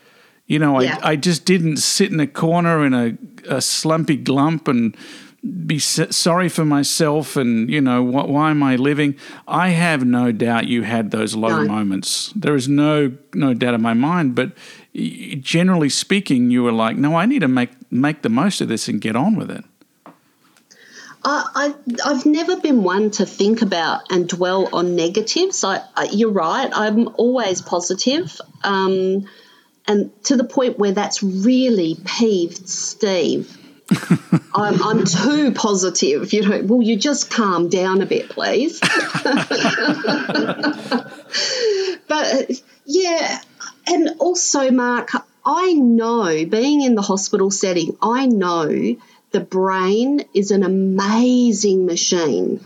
You 0.48 0.58
know, 0.58 0.82
yeah. 0.82 1.00
I, 1.04 1.12
I 1.12 1.16
just 1.16 1.46
didn't 1.46 1.78
sit 1.78 2.12
in 2.12 2.20
a 2.20 2.28
corner 2.28 2.84
in 2.84 2.94
a, 2.94 3.18
a 3.48 3.62
slumpy 3.62 4.18
glump 4.18 4.68
and 4.68 4.98
be 5.44 5.78
sorry 5.78 6.48
for 6.48 6.64
myself 6.64 7.36
and 7.36 7.70
you 7.70 7.82
know 7.82 8.02
what, 8.02 8.30
why 8.30 8.50
am 8.52 8.64
I 8.64 8.78
living? 8.78 9.18
I 9.46 9.70
have 9.70 10.06
no 10.06 10.32
doubt 10.32 10.68
you 10.68 10.84
had 10.84 11.12
those 11.12 11.36
low 11.36 11.64
no. 11.64 11.66
moments. 11.66 12.32
There 12.36 12.56
is 12.56 12.70
no 12.70 13.14
no 13.34 13.54
doubt 13.54 13.74
in 13.74 13.82
my 13.82 13.94
mind. 13.94 14.36
But 14.36 14.54
generally 14.94 15.90
speaking, 15.90 16.50
you 16.50 16.64
were 16.64 16.72
like, 16.72 16.96
no, 16.96 17.16
I 17.16 17.26
need 17.26 17.40
to 17.40 17.50
make 17.50 17.72
make 17.92 18.22
the 18.22 18.30
most 18.30 18.62
of 18.62 18.70
this 18.70 18.88
and 18.88 19.02
get 19.02 19.16
on 19.16 19.36
with 19.36 19.52
it. 19.52 19.66
I, 21.26 21.74
I've 22.06 22.26
never 22.26 22.58
been 22.60 22.84
one 22.84 23.10
to 23.12 23.26
think 23.26 23.62
about 23.62 24.12
and 24.12 24.28
dwell 24.28 24.68
on 24.74 24.98
negatives. 24.98 25.64
I, 25.64 25.82
I 25.96 26.10
you're 26.12 26.32
right. 26.32 26.70
I'm 26.74 27.08
always 27.16 27.62
positive, 27.62 28.40
um, 28.64 29.26
and 29.88 30.12
to 30.26 30.36
the 30.36 30.44
point 30.44 30.80
where 30.80 30.92
that's 30.92 31.24
really 31.24 31.96
peeved 32.06 32.68
Steve 32.68 33.58
I'm, 34.56 34.82
I'm, 34.84 35.04
too 35.06 35.52
positive. 35.52 36.34
You 36.34 36.48
know, 36.48 36.62
will 36.62 36.82
you 36.82 36.96
just 36.96 37.32
calm 37.32 37.70
down 37.70 38.02
a 38.02 38.06
bit, 38.06 38.30
please? 38.30 38.80
but 42.08 42.52
yeah, 42.86 43.42
and 43.88 44.10
also, 44.20 44.72
Mark, 44.72 45.12
I 45.46 45.74
know 45.74 46.46
being 46.46 46.82
in 46.82 46.96
the 46.96 47.02
hospital 47.02 47.52
setting, 47.52 47.98
I 48.02 48.28
know 48.28 48.96
the 49.32 49.40
brain 49.40 50.24
is 50.34 50.52
an 50.52 50.64
amazing 50.64 51.86
machine 51.86 52.66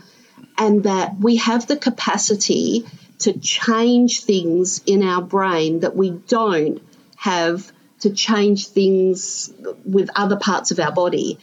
and 0.56 0.84
that 0.84 1.18
we 1.18 1.36
have 1.36 1.66
the 1.66 1.76
capacity 1.76 2.84
to 3.20 3.32
change 3.38 4.22
things 4.22 4.82
in 4.86 5.02
our 5.02 5.22
brain 5.22 5.80
that 5.80 5.96
we 5.96 6.10
don't 6.10 6.82
have 7.16 7.72
to 8.00 8.10
change 8.10 8.68
things 8.68 9.52
with 9.84 10.10
other 10.14 10.36
parts 10.36 10.70
of 10.70 10.80
our 10.80 10.92
body. 10.92 11.38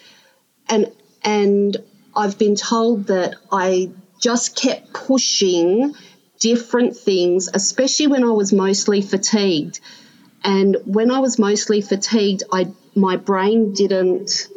And 0.69 0.91
and 1.23 1.77
I've 2.15 2.37
been 2.37 2.55
told 2.55 3.07
that 3.07 3.35
I 3.51 3.91
just 4.19 4.55
kept 4.55 4.93
pushing 4.93 5.93
different 6.39 6.95
things, 6.95 7.49
especially 7.53 8.07
when 8.07 8.23
I 8.23 8.31
was 8.31 8.53
mostly 8.53 9.01
fatigued. 9.01 9.79
And 10.43 10.77
when 10.85 11.11
I 11.11 11.19
was 11.19 11.39
mostly 11.39 11.81
fatigued, 11.81 12.43
I 12.51 12.71
my 12.95 13.17
brain 13.17 13.73
didn't 13.73 14.47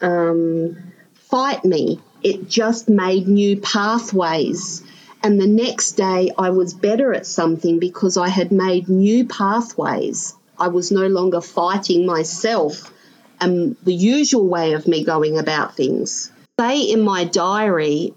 um, 0.00 0.76
fight 1.14 1.64
me. 1.64 2.00
It 2.22 2.48
just 2.48 2.88
made 2.88 3.28
new 3.28 3.56
pathways. 3.60 4.82
And 5.22 5.40
the 5.40 5.46
next 5.46 5.92
day, 5.92 6.30
I 6.38 6.50
was 6.50 6.74
better 6.74 7.12
at 7.12 7.26
something 7.26 7.80
because 7.80 8.16
I 8.16 8.28
had 8.28 8.52
made 8.52 8.88
new 8.88 9.26
pathways. 9.26 10.34
I 10.58 10.68
was 10.68 10.90
no 10.90 11.06
longer 11.06 11.40
fighting 11.40 12.06
myself 12.06 12.92
and 13.40 13.76
the 13.84 13.94
usual 13.94 14.46
way 14.46 14.72
of 14.72 14.88
me 14.88 15.04
going 15.04 15.38
about 15.38 15.76
things. 15.76 16.30
Say 16.58 16.82
in 16.82 17.02
my 17.02 17.24
diary, 17.24 18.14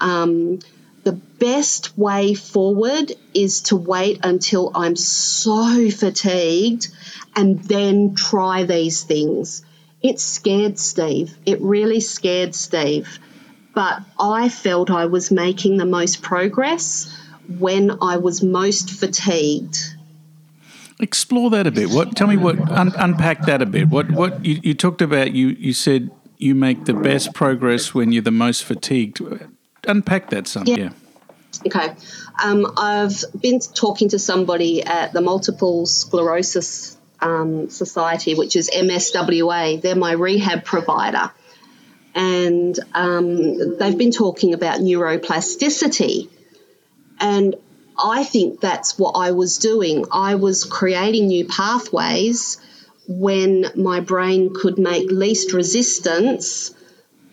um, 0.00 0.60
the 1.04 1.12
best 1.12 1.98
way 1.98 2.34
forward 2.34 3.12
is 3.34 3.62
to 3.62 3.76
wait 3.76 4.20
until 4.22 4.70
I'm 4.74 4.96
so 4.96 5.90
fatigued 5.90 6.88
and 7.36 7.62
then 7.64 8.14
try 8.14 8.62
these 8.64 9.02
things. 9.02 9.62
It 10.02 10.20
scared 10.20 10.78
Steve. 10.78 11.36
It 11.44 11.60
really 11.60 12.00
scared 12.00 12.54
Steve. 12.54 13.18
But 13.74 14.02
I 14.18 14.48
felt 14.48 14.90
I 14.90 15.06
was 15.06 15.30
making 15.30 15.76
the 15.76 15.86
most 15.86 16.22
progress 16.22 17.14
when 17.58 17.98
I 18.02 18.18
was 18.18 18.42
most 18.42 18.90
fatigued 18.90 19.91
Explore 21.00 21.50
that 21.50 21.66
a 21.66 21.70
bit. 21.70 21.90
What? 21.90 22.16
Tell 22.16 22.26
me 22.26 22.36
what. 22.36 22.58
Un, 22.70 22.92
unpack 22.96 23.46
that 23.46 23.62
a 23.62 23.66
bit. 23.66 23.88
What? 23.88 24.10
What 24.10 24.44
you, 24.44 24.60
you 24.62 24.74
talked 24.74 25.02
about? 25.02 25.32
You 25.32 25.48
you 25.48 25.72
said 25.72 26.10
you 26.38 26.54
make 26.54 26.84
the 26.84 26.94
best 26.94 27.34
progress 27.34 27.94
when 27.94 28.12
you're 28.12 28.22
the 28.22 28.30
most 28.30 28.64
fatigued. 28.64 29.20
Unpack 29.86 30.30
that 30.30 30.46
some. 30.46 30.66
Yeah. 30.66 30.76
yeah. 30.76 30.90
Okay. 31.66 31.94
Um, 32.42 32.72
I've 32.76 33.24
been 33.38 33.60
talking 33.60 34.08
to 34.10 34.18
somebody 34.18 34.82
at 34.82 35.12
the 35.12 35.20
Multiple 35.20 35.86
Sclerosis 35.86 36.96
um, 37.20 37.68
Society, 37.70 38.34
which 38.34 38.56
is 38.56 38.70
MSWA. 38.70 39.80
They're 39.80 39.94
my 39.94 40.12
rehab 40.12 40.64
provider. 40.64 41.30
And 42.14 42.78
um, 42.92 43.78
they've 43.78 43.96
been 43.96 44.10
talking 44.10 44.54
about 44.54 44.80
neuroplasticity. 44.80 46.28
And 47.18 47.54
I 48.02 48.24
think 48.24 48.60
that's 48.60 48.98
what 48.98 49.12
I 49.12 49.32
was 49.32 49.58
doing. 49.58 50.06
I 50.10 50.34
was 50.34 50.64
creating 50.64 51.28
new 51.28 51.46
pathways 51.46 52.58
when 53.06 53.66
my 53.76 54.00
brain 54.00 54.52
could 54.54 54.78
make 54.78 55.10
least 55.10 55.52
resistance. 55.52 56.74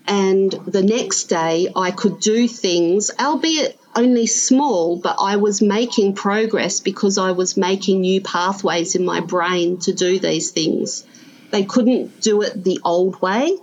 And 0.08 0.52
the 0.52 0.84
next 0.84 1.26
day, 1.26 1.72
I 1.76 1.92
could 1.92 2.20
do 2.20 2.48
things, 2.48 3.12
albeit 3.20 3.80
only 3.96 4.28
small, 4.28 4.98
but 4.98 5.18
I 5.20 5.38
was 5.38 5.62
making 5.62 6.16
progress 6.16 6.80
because 6.80 7.18
I 7.18 7.32
was 7.32 7.58
making 7.58 8.02
new 8.02 8.22
pathways 8.22 8.96
in 8.96 9.06
my 9.06 9.20
brain 9.20 9.78
to 9.80 9.94
do 9.94 10.20
these 10.20 10.52
things. 10.52 11.06
They 11.52 11.64
couldn't 11.64 12.22
do 12.22 12.42
it 12.42 12.64
the 12.64 12.80
old 12.84 13.22
way, 13.22 13.58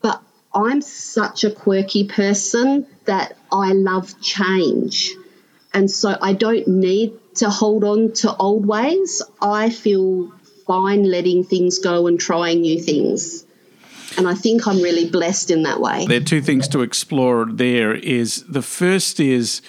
but 0.00 0.20
I'm 0.52 0.82
such 0.82 1.44
a 1.44 1.50
quirky 1.50 2.04
person 2.04 2.86
that 3.04 3.36
I 3.50 3.72
love 3.72 4.20
change. 4.20 5.14
And 5.74 5.90
so 5.90 6.16
I 6.20 6.32
don't 6.32 6.66
need 6.68 7.14
to 7.36 7.48
hold 7.48 7.84
on 7.84 8.12
to 8.12 8.36
old 8.36 8.66
ways. 8.66 9.22
I 9.40 9.70
feel 9.70 10.32
fine 10.66 11.04
letting 11.04 11.44
things 11.44 11.78
go 11.78 12.06
and 12.06 12.18
trying 12.20 12.60
new 12.60 12.80
things. 12.80 13.44
And 14.18 14.28
I 14.28 14.34
think 14.34 14.66
I'm 14.66 14.82
really 14.82 15.08
blessed 15.08 15.50
in 15.50 15.62
that 15.62 15.80
way. 15.80 16.06
There 16.06 16.20
are 16.20 16.24
two 16.24 16.42
things 16.42 16.68
to 16.68 16.82
explore 16.82 17.46
there 17.46 17.94
is 17.94 18.44
the 18.46 18.62
first 18.62 19.20
is 19.20 19.62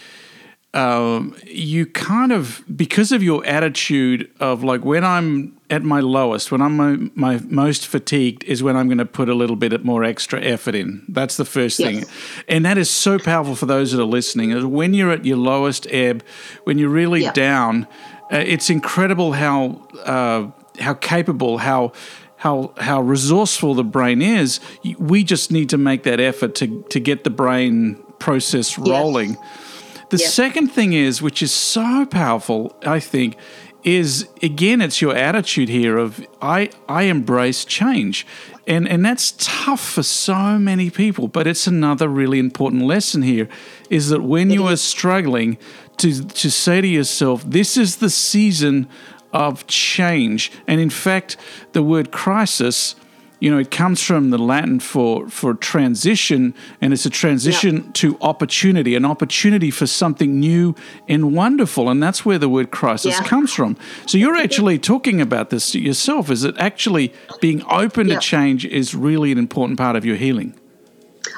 um, 0.73 1.35
you 1.45 1.85
kind 1.85 2.31
of 2.31 2.63
because 2.75 3.11
of 3.11 3.23
your 3.23 3.45
attitude 3.45 4.29
of 4.39 4.63
like 4.63 4.83
when 4.83 5.03
I'm 5.03 5.55
at 5.69 5.83
my 5.83 5.99
lowest, 5.99 6.51
when 6.51 6.61
I'm 6.61 6.75
my, 6.75 6.97
my 7.15 7.39
most 7.47 7.87
fatigued, 7.87 8.43
is 8.43 8.61
when 8.61 8.75
I'm 8.75 8.87
going 8.87 8.97
to 8.97 9.05
put 9.05 9.29
a 9.29 9.33
little 9.33 9.55
bit 9.55 9.83
more 9.83 10.03
extra 10.03 10.41
effort 10.41 10.75
in. 10.75 11.05
That's 11.07 11.37
the 11.37 11.45
first 11.45 11.79
yes. 11.79 11.89
thing, 11.89 12.05
and 12.47 12.65
that 12.65 12.77
is 12.77 12.89
so 12.89 13.17
powerful 13.17 13.55
for 13.55 13.65
those 13.65 13.91
that 13.91 14.01
are 14.01 14.05
listening. 14.05 14.51
Is 14.51 14.65
when 14.65 14.93
you're 14.93 15.11
at 15.11 15.25
your 15.25 15.37
lowest 15.37 15.87
ebb, 15.89 16.23
when 16.65 16.77
you're 16.77 16.89
really 16.89 17.23
yeah. 17.23 17.31
down, 17.31 17.87
uh, 18.31 18.37
it's 18.37 18.69
incredible 18.69 19.33
how 19.33 19.87
uh, 20.05 20.51
how 20.79 20.93
capable 20.95 21.59
how 21.59 21.93
how 22.35 22.73
how 22.77 23.01
resourceful 23.01 23.73
the 23.73 23.83
brain 23.83 24.21
is. 24.21 24.59
We 24.99 25.23
just 25.23 25.51
need 25.51 25.69
to 25.69 25.77
make 25.77 26.03
that 26.03 26.19
effort 26.19 26.55
to 26.55 26.83
to 26.89 26.99
get 26.99 27.23
the 27.23 27.29
brain 27.29 27.95
process 28.19 28.77
rolling. 28.77 29.31
Yes 29.33 29.69
the 30.13 30.19
yep. 30.19 30.29
second 30.29 30.67
thing 30.67 30.93
is, 30.93 31.23
which 31.23 31.41
is 31.41 31.51
so 31.51 32.05
powerful, 32.05 32.77
I 32.85 32.99
think, 32.99 33.35
is 33.83 34.27
again 34.41 34.81
it's 34.81 35.01
your 35.01 35.15
attitude 35.15 35.69
here 35.69 35.97
of 35.97 36.25
I 36.41 36.69
I 36.87 37.03
embrace 37.03 37.65
change. 37.65 38.25
And 38.65 38.87
and 38.87 39.03
that's 39.05 39.33
tough 39.37 39.81
for 39.81 40.03
so 40.03 40.57
many 40.57 40.89
people, 40.89 41.27
but 41.27 41.47
it's 41.47 41.67
another 41.67 42.07
really 42.07 42.39
important 42.39 42.83
lesson 42.83 43.21
here 43.21 43.49
is 43.89 44.09
that 44.09 44.21
when 44.21 44.49
you 44.49 44.67
are 44.67 44.77
struggling 44.77 45.57
to 45.97 46.23
to 46.23 46.49
say 46.49 46.81
to 46.81 46.87
yourself, 46.87 47.43
this 47.45 47.77
is 47.77 47.97
the 47.97 48.09
season 48.09 48.87
of 49.33 49.67
change. 49.67 50.51
And 50.67 50.79
in 50.79 50.89
fact, 50.89 51.35
the 51.73 51.83
word 51.83 52.11
crisis 52.11 52.95
you 53.43 53.51
know, 53.51 53.57
it 53.57 53.71
comes 53.71 54.01
from 54.01 54.29
the 54.29 54.37
Latin 54.37 54.79
for 54.79 55.27
for 55.27 55.53
transition, 55.53 56.53
and 56.79 56.93
it's 56.93 57.05
a 57.05 57.09
transition 57.09 57.75
yep. 57.75 57.93
to 57.95 58.17
opportunity, 58.21 58.95
an 58.95 59.03
opportunity 59.03 59.69
for 59.69 59.85
something 59.85 60.39
new 60.39 60.75
and 61.09 61.35
wonderful, 61.35 61.89
and 61.89 62.01
that's 62.01 62.23
where 62.23 62.37
the 62.37 62.47
word 62.47 62.71
crisis 62.71 63.19
yeah. 63.19 63.27
comes 63.27 63.53
from. 63.53 63.75
So 64.05 64.17
you're 64.17 64.37
actually 64.37 64.79
talking 64.79 65.19
about 65.19 65.49
this 65.49 65.75
yourself. 65.75 66.31
Is 66.31 66.45
it 66.45 66.55
actually 66.57 67.13
being 67.41 67.61
open 67.69 68.07
yep. 68.07 68.21
to 68.21 68.25
change 68.25 68.65
is 68.65 68.95
really 68.95 69.33
an 69.33 69.37
important 69.37 69.77
part 69.77 69.97
of 69.97 70.05
your 70.05 70.15
healing? 70.15 70.57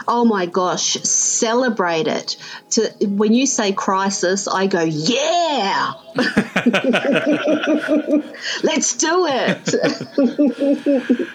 Oh 0.07 0.25
my 0.25 0.45
gosh, 0.45 0.93
celebrate 1.03 2.07
it. 2.07 2.37
To 2.71 2.89
when 3.01 3.33
you 3.33 3.45
say 3.45 3.71
crisis, 3.71 4.47
I 4.47 4.67
go, 4.67 4.81
yeah, 4.81 5.93
let's 8.63 8.95
do 8.97 9.27
it. 9.29 9.67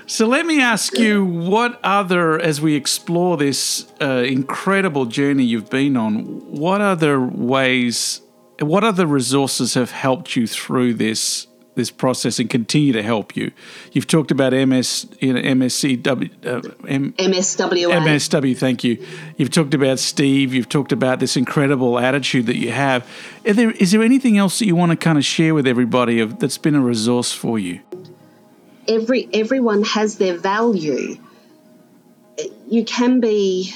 so 0.07 0.27
let 0.27 0.47
me 0.47 0.61
ask 0.61 0.99
you, 0.99 1.25
what 1.25 1.79
other, 1.83 2.41
as 2.41 2.61
we 2.61 2.75
explore 2.75 3.37
this 3.37 3.87
uh, 4.01 4.25
incredible 4.27 5.07
journey 5.07 5.45
you've 5.45 5.71
been 5.71 5.97
on, 5.97 6.25
what 6.51 6.81
other 6.81 7.21
ways, 7.21 8.21
what 8.61 8.85
other 8.85 9.07
resources 9.07 9.75
have 9.75 9.91
helped 9.91 10.37
you 10.37 10.47
through 10.47 10.95
this 10.95 11.47
this 11.75 11.91
process 11.91 12.39
and 12.39 12.51
continue 12.51 12.93
to 12.93 13.03
help 13.03 13.37
you. 13.37 13.53
You've 13.93 14.07
talked 14.07 14.31
about 14.31 14.53
MS, 14.53 15.07
you 15.21 15.33
know, 15.33 15.41
MSCW, 15.41 16.47
uh, 16.47 16.87
M, 16.87 17.13
MSW. 17.13 17.93
MSW, 17.93 18.57
thank 18.57 18.85
you. 18.85 19.05
You've 19.37 19.51
talked 19.51 19.75
about 19.75 19.99
Steve. 19.99 20.53
You've 20.53 20.69
talked 20.69 20.93
about 20.93 21.21
this 21.21 21.37
incredible 21.37 21.99
attitude 21.99 22.47
that 22.47 22.57
you 22.57 22.73
have. 22.73 23.09
Is 23.45 23.57
there, 23.57 23.71
is 23.71 23.93
there 23.93 24.03
anything 24.03 24.37
else 24.37 24.59
that 24.59 24.67
you 24.67 24.77
want 24.77 24.91
to 24.91 24.97
kind 24.97 25.19
of 25.19 25.25
share 25.25 25.55
with 25.55 25.67
everybody 25.67 26.21
of, 26.21 26.39
that's 26.39 26.59
been 26.59 26.75
a 26.75 26.81
resource 26.81 27.33
for 27.33 27.59
you? 27.59 27.81
Every 28.89 29.29
everyone 29.33 29.85
has 29.85 30.17
their 30.17 30.37
value. 30.37 31.17
You 32.69 32.85
can 32.85 33.21
be 33.21 33.73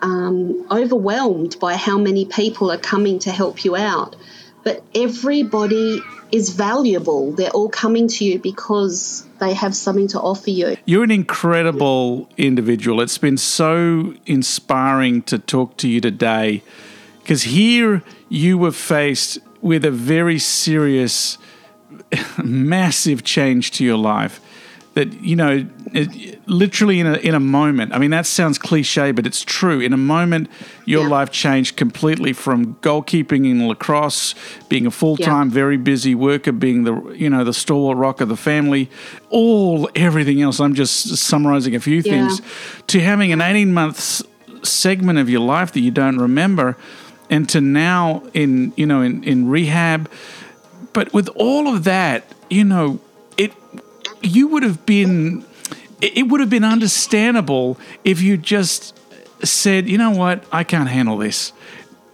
um, 0.00 0.66
overwhelmed 0.70 1.58
by 1.60 1.76
how 1.76 1.98
many 1.98 2.24
people 2.24 2.70
are 2.70 2.78
coming 2.78 3.18
to 3.20 3.30
help 3.30 3.64
you 3.64 3.76
out, 3.76 4.16
but 4.64 4.82
everybody 4.94 6.02
is 6.30 6.50
valuable. 6.50 7.32
They're 7.32 7.50
all 7.50 7.68
coming 7.68 8.08
to 8.08 8.24
you 8.24 8.38
because 8.38 9.26
they 9.38 9.54
have 9.54 9.74
something 9.74 10.08
to 10.08 10.20
offer 10.20 10.50
you. 10.50 10.76
You're 10.84 11.04
an 11.04 11.10
incredible 11.10 12.28
individual. 12.36 13.00
It's 13.00 13.18
been 13.18 13.38
so 13.38 14.14
inspiring 14.26 15.22
to 15.22 15.38
talk 15.38 15.76
to 15.78 15.88
you 15.88 16.00
today 16.00 16.62
because 17.20 17.44
here 17.44 18.02
you 18.28 18.58
were 18.58 18.72
faced 18.72 19.38
with 19.60 19.84
a 19.84 19.90
very 19.90 20.38
serious, 20.38 21.38
massive 22.42 23.24
change 23.24 23.70
to 23.72 23.84
your 23.84 23.98
life 23.98 24.40
that 24.98 25.12
you 25.22 25.36
know 25.36 25.64
literally 26.46 26.98
in 26.98 27.06
a 27.06 27.14
in 27.18 27.32
a 27.32 27.40
moment 27.40 27.94
i 27.94 27.98
mean 27.98 28.10
that 28.10 28.26
sounds 28.26 28.58
cliche 28.58 29.12
but 29.12 29.26
it's 29.26 29.42
true 29.42 29.78
in 29.78 29.92
a 29.92 29.96
moment 29.96 30.50
your 30.84 31.04
yeah. 31.04 31.08
life 31.08 31.30
changed 31.30 31.76
completely 31.76 32.32
from 32.32 32.74
goalkeeping 32.76 33.48
in 33.48 33.68
lacrosse 33.68 34.34
being 34.68 34.86
a 34.86 34.90
full-time 34.90 35.48
yeah. 35.48 35.54
very 35.54 35.76
busy 35.76 36.16
worker 36.16 36.50
being 36.50 36.82
the 36.82 37.00
you 37.12 37.30
know 37.30 37.44
the 37.44 37.54
stalwart 37.54 37.96
rock 37.96 38.20
of 38.20 38.28
the 38.28 38.36
family 38.36 38.90
all 39.30 39.88
everything 39.94 40.42
else 40.42 40.58
i'm 40.58 40.74
just 40.74 41.16
summarizing 41.16 41.76
a 41.76 41.80
few 41.80 42.02
things 42.02 42.40
yeah. 42.40 42.46
to 42.88 43.00
having 43.00 43.30
an 43.30 43.40
18 43.40 43.72
month 43.72 44.22
segment 44.66 45.18
of 45.18 45.30
your 45.30 45.40
life 45.40 45.72
that 45.72 45.80
you 45.80 45.92
don't 45.92 46.18
remember 46.18 46.76
and 47.30 47.48
to 47.48 47.60
now 47.60 48.24
in 48.34 48.72
you 48.76 48.84
know 48.84 49.00
in, 49.00 49.22
in 49.22 49.48
rehab 49.48 50.10
but 50.92 51.12
with 51.12 51.28
all 51.36 51.72
of 51.72 51.84
that 51.84 52.24
you 52.50 52.64
know 52.64 53.00
it 53.36 53.52
you 54.22 54.48
would 54.48 54.62
have 54.62 54.84
been 54.86 55.44
it 56.00 56.28
would 56.28 56.40
have 56.40 56.50
been 56.50 56.64
understandable 56.64 57.76
if 58.04 58.22
you 58.22 58.36
just 58.36 58.96
said, 59.42 59.88
you 59.88 59.98
know 59.98 60.10
what, 60.10 60.44
I 60.52 60.64
can't 60.64 60.88
handle 60.88 61.18
this. 61.18 61.52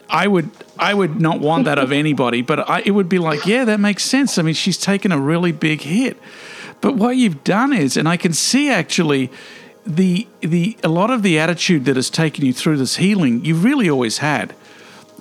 I 0.09 0.27
would 0.27 0.51
I 0.79 0.95
would 0.95 1.21
not 1.21 1.41
want 1.41 1.65
that 1.65 1.79
of 1.79 1.93
anybody, 1.93 2.43
but 2.43 2.69
I, 2.69 2.83
it 2.85 2.93
would 2.93 3.09
be 3.09 3.19
like, 3.19 3.47
yeah, 3.47 3.65
that 3.65 3.81
makes 3.81 4.05
sense. 4.05 4.39
I 4.39 4.43
mean, 4.43 4.55
she's 4.55 4.79
taken 4.79 5.13
a 5.13 5.19
really 5.19 5.53
big 5.53 5.83
hit. 5.83 6.19
But 6.81 6.97
what 6.97 7.17
you've 7.17 7.45
done 7.45 7.73
is, 7.73 7.97
and 7.97 8.09
I 8.09 8.17
can 8.17 8.33
see 8.33 8.71
actually 8.71 9.31
the 9.87 10.27
the 10.41 10.77
a 10.83 10.89
lot 10.89 11.11
of 11.11 11.23
the 11.23 11.39
attitude 11.39 11.85
that 11.87 11.97
has 11.97 12.11
taken 12.11 12.45
you 12.45 12.53
through 12.53 12.77
this 12.77 12.97
healing, 12.97 13.45
you've 13.45 13.65
really 13.65 13.89
always 13.89 14.19
had. 14.19 14.55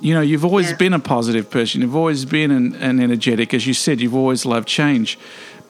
You 0.00 0.12
know, 0.12 0.20
you've 0.20 0.44
always 0.44 0.70
yeah. 0.70 0.76
been 0.76 0.92
a 0.92 0.98
positive 0.98 1.50
person. 1.50 1.80
You've 1.80 1.96
always 1.96 2.24
been 2.24 2.50
an, 2.50 2.74
an 2.74 3.00
energetic, 3.00 3.54
as 3.54 3.66
you 3.66 3.72
said. 3.72 4.00
You've 4.00 4.14
always 4.14 4.44
loved 4.44 4.68
change. 4.68 5.18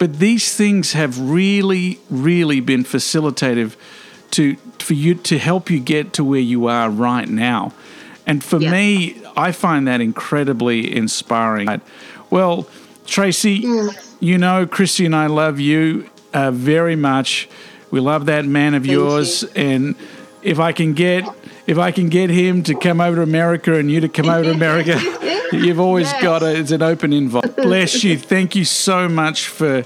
But 0.04 0.18
these 0.18 0.54
things 0.54 0.92
have 0.92 1.18
really, 1.18 1.98
really 2.10 2.60
been 2.60 2.84
facilitative 2.84 3.74
to 4.32 4.56
for 4.78 4.92
you 4.92 5.14
to 5.14 5.38
help 5.38 5.70
you 5.70 5.80
get 5.80 6.12
to 6.12 6.22
where 6.22 6.40
you 6.40 6.66
are 6.66 6.90
right 6.90 7.26
now. 7.26 7.72
And 8.26 8.44
for 8.44 8.60
yeah. 8.60 8.70
me, 8.70 9.22
I 9.34 9.50
find 9.52 9.88
that 9.88 10.02
incredibly 10.02 10.94
inspiring. 10.94 11.80
Well, 12.28 12.68
Tracey, 13.06 13.62
mm. 13.62 14.14
you 14.20 14.36
know, 14.36 14.66
Christy 14.66 15.06
and 15.06 15.16
I 15.16 15.28
love 15.28 15.58
you 15.58 16.10
uh, 16.34 16.50
very 16.50 16.96
much. 16.96 17.48
We 17.90 18.00
love 18.00 18.26
that 18.26 18.44
man 18.44 18.74
of 18.74 18.82
Thank 18.82 18.92
yours, 18.92 19.40
you. 19.40 19.48
and 19.56 19.94
if 20.42 20.60
I 20.60 20.72
can 20.72 20.92
get 20.92 21.24
if 21.66 21.78
I 21.78 21.92
can 21.92 22.08
get 22.08 22.30
him 22.30 22.62
to 22.64 22.74
come 22.74 23.00
over 23.00 23.16
to 23.16 23.22
America 23.22 23.74
and 23.74 23.90
you 23.90 24.00
to 24.00 24.08
come 24.08 24.28
over 24.28 24.44
to 24.44 24.50
America, 24.50 25.00
you've 25.52 25.80
always 25.80 26.10
yes. 26.10 26.22
got 26.22 26.42
a, 26.42 26.58
it's 26.58 26.70
an 26.70 26.82
open 26.82 27.12
invite. 27.12 27.56
Bless 27.56 28.04
you. 28.04 28.18
Thank 28.18 28.54
you 28.54 28.64
so 28.64 29.08
much 29.08 29.48
for 29.48 29.84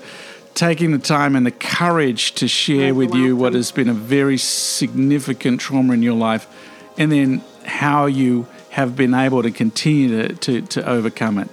taking 0.55 0.91
the 0.91 0.99
time 0.99 1.37
and 1.37 1.47
the 1.47 1.53
courage 1.53 2.33
to 2.33 2.49
share 2.49 2.87
You're 2.87 2.95
with 2.95 3.11
welcome. 3.11 3.25
you 3.25 3.37
what 3.37 3.55
has 3.55 3.71
been 3.71 3.89
a 3.89 3.95
very 3.95 4.39
significant 4.39 5.61
trauma 5.61 5.95
in 5.95 6.03
your 6.03 6.17
life 6.17 6.49
and 6.97 7.13
then 7.13 7.43
how 7.65 8.07
you 8.07 8.47
have 8.71 8.97
been 8.97 9.15
able 9.15 9.43
to 9.43 9.53
continue 9.53 10.29
to, 10.29 10.35
to, 10.35 10.63
to 10.63 10.89
overcome 10.89 11.39
it. 11.39 11.49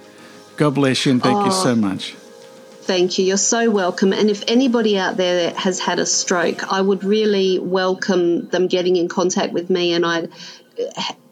God 0.56 0.74
bless 0.74 1.06
you 1.06 1.12
and 1.12 1.22
thank 1.22 1.36
oh. 1.36 1.46
you 1.46 1.52
so 1.52 1.76
much. 1.76 2.16
Thank 2.86 3.18
you. 3.18 3.24
You're 3.24 3.36
so 3.36 3.68
welcome. 3.68 4.12
And 4.12 4.30
if 4.30 4.44
anybody 4.46 4.96
out 4.96 5.16
there 5.16 5.52
has 5.54 5.80
had 5.80 5.98
a 5.98 6.06
stroke, 6.06 6.72
I 6.72 6.80
would 6.80 7.02
really 7.02 7.58
welcome 7.58 8.48
them 8.50 8.68
getting 8.68 8.94
in 8.94 9.08
contact 9.08 9.52
with 9.52 9.68
me, 9.68 9.92
and 9.92 10.06
I, 10.06 10.28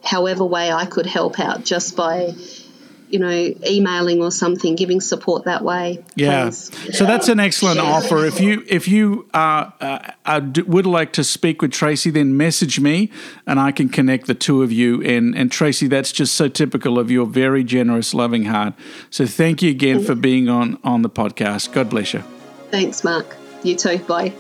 however 0.03 0.45
way 0.45 0.73
I 0.73 0.85
could 0.85 1.07
help 1.07 1.39
out, 1.39 1.65
just 1.65 1.95
by 1.95 2.35
you 3.15 3.21
know, 3.21 3.55
emailing 3.65 4.21
or 4.21 4.33
something, 4.33 4.75
giving 4.75 5.01
support 5.01 5.45
that 5.45 5.63
way. 5.63 6.03
Yeah. 6.17 6.47
Please. 6.47 6.99
So 6.99 7.07
that's 7.07 7.29
an 7.29 7.39
excellent 7.39 7.77
yeah. 7.77 7.85
offer. 7.85 8.27
If 8.27 8.41
you 8.41 8.65
if 8.67 8.89
you 8.89 9.29
uh, 9.33 9.71
uh, 9.81 10.11
uh, 10.27 10.41
would 10.67 10.85
like 10.85 11.13
to 11.13 11.23
speak 11.23 11.63
with 11.63 11.71
Tracey, 11.71 12.11
then 12.11 12.37
message 12.37 12.81
me, 12.81 13.13
and 13.47 13.61
I 13.61 13.71
can 13.71 13.89
connect 13.89 14.27
the 14.27 14.35
two 14.35 14.65
of 14.65 14.73
you. 14.73 15.01
And 15.05 15.33
and 15.37 15.53
Tracey, 15.53 15.87
that's 15.87 16.11
just 16.11 16.35
so 16.35 16.49
typical 16.49 16.99
of 16.99 17.09
your 17.09 17.25
very 17.25 17.63
generous, 17.63 18.15
loving 18.15 18.47
heart. 18.47 18.75
So 19.11 19.27
thank 19.27 19.63
you 19.63 19.71
again 19.71 20.03
for 20.03 20.17
being 20.17 20.49
on 20.49 20.81
on 20.83 21.03
the 21.03 21.11
podcast. 21.11 21.73
God 21.73 21.91
bless 21.91 22.15
you. 22.15 22.25
Thanks, 22.73 23.05
Mark. 23.05 23.37
You 23.63 23.77
too. 23.77 23.99
Bye. 23.99 24.35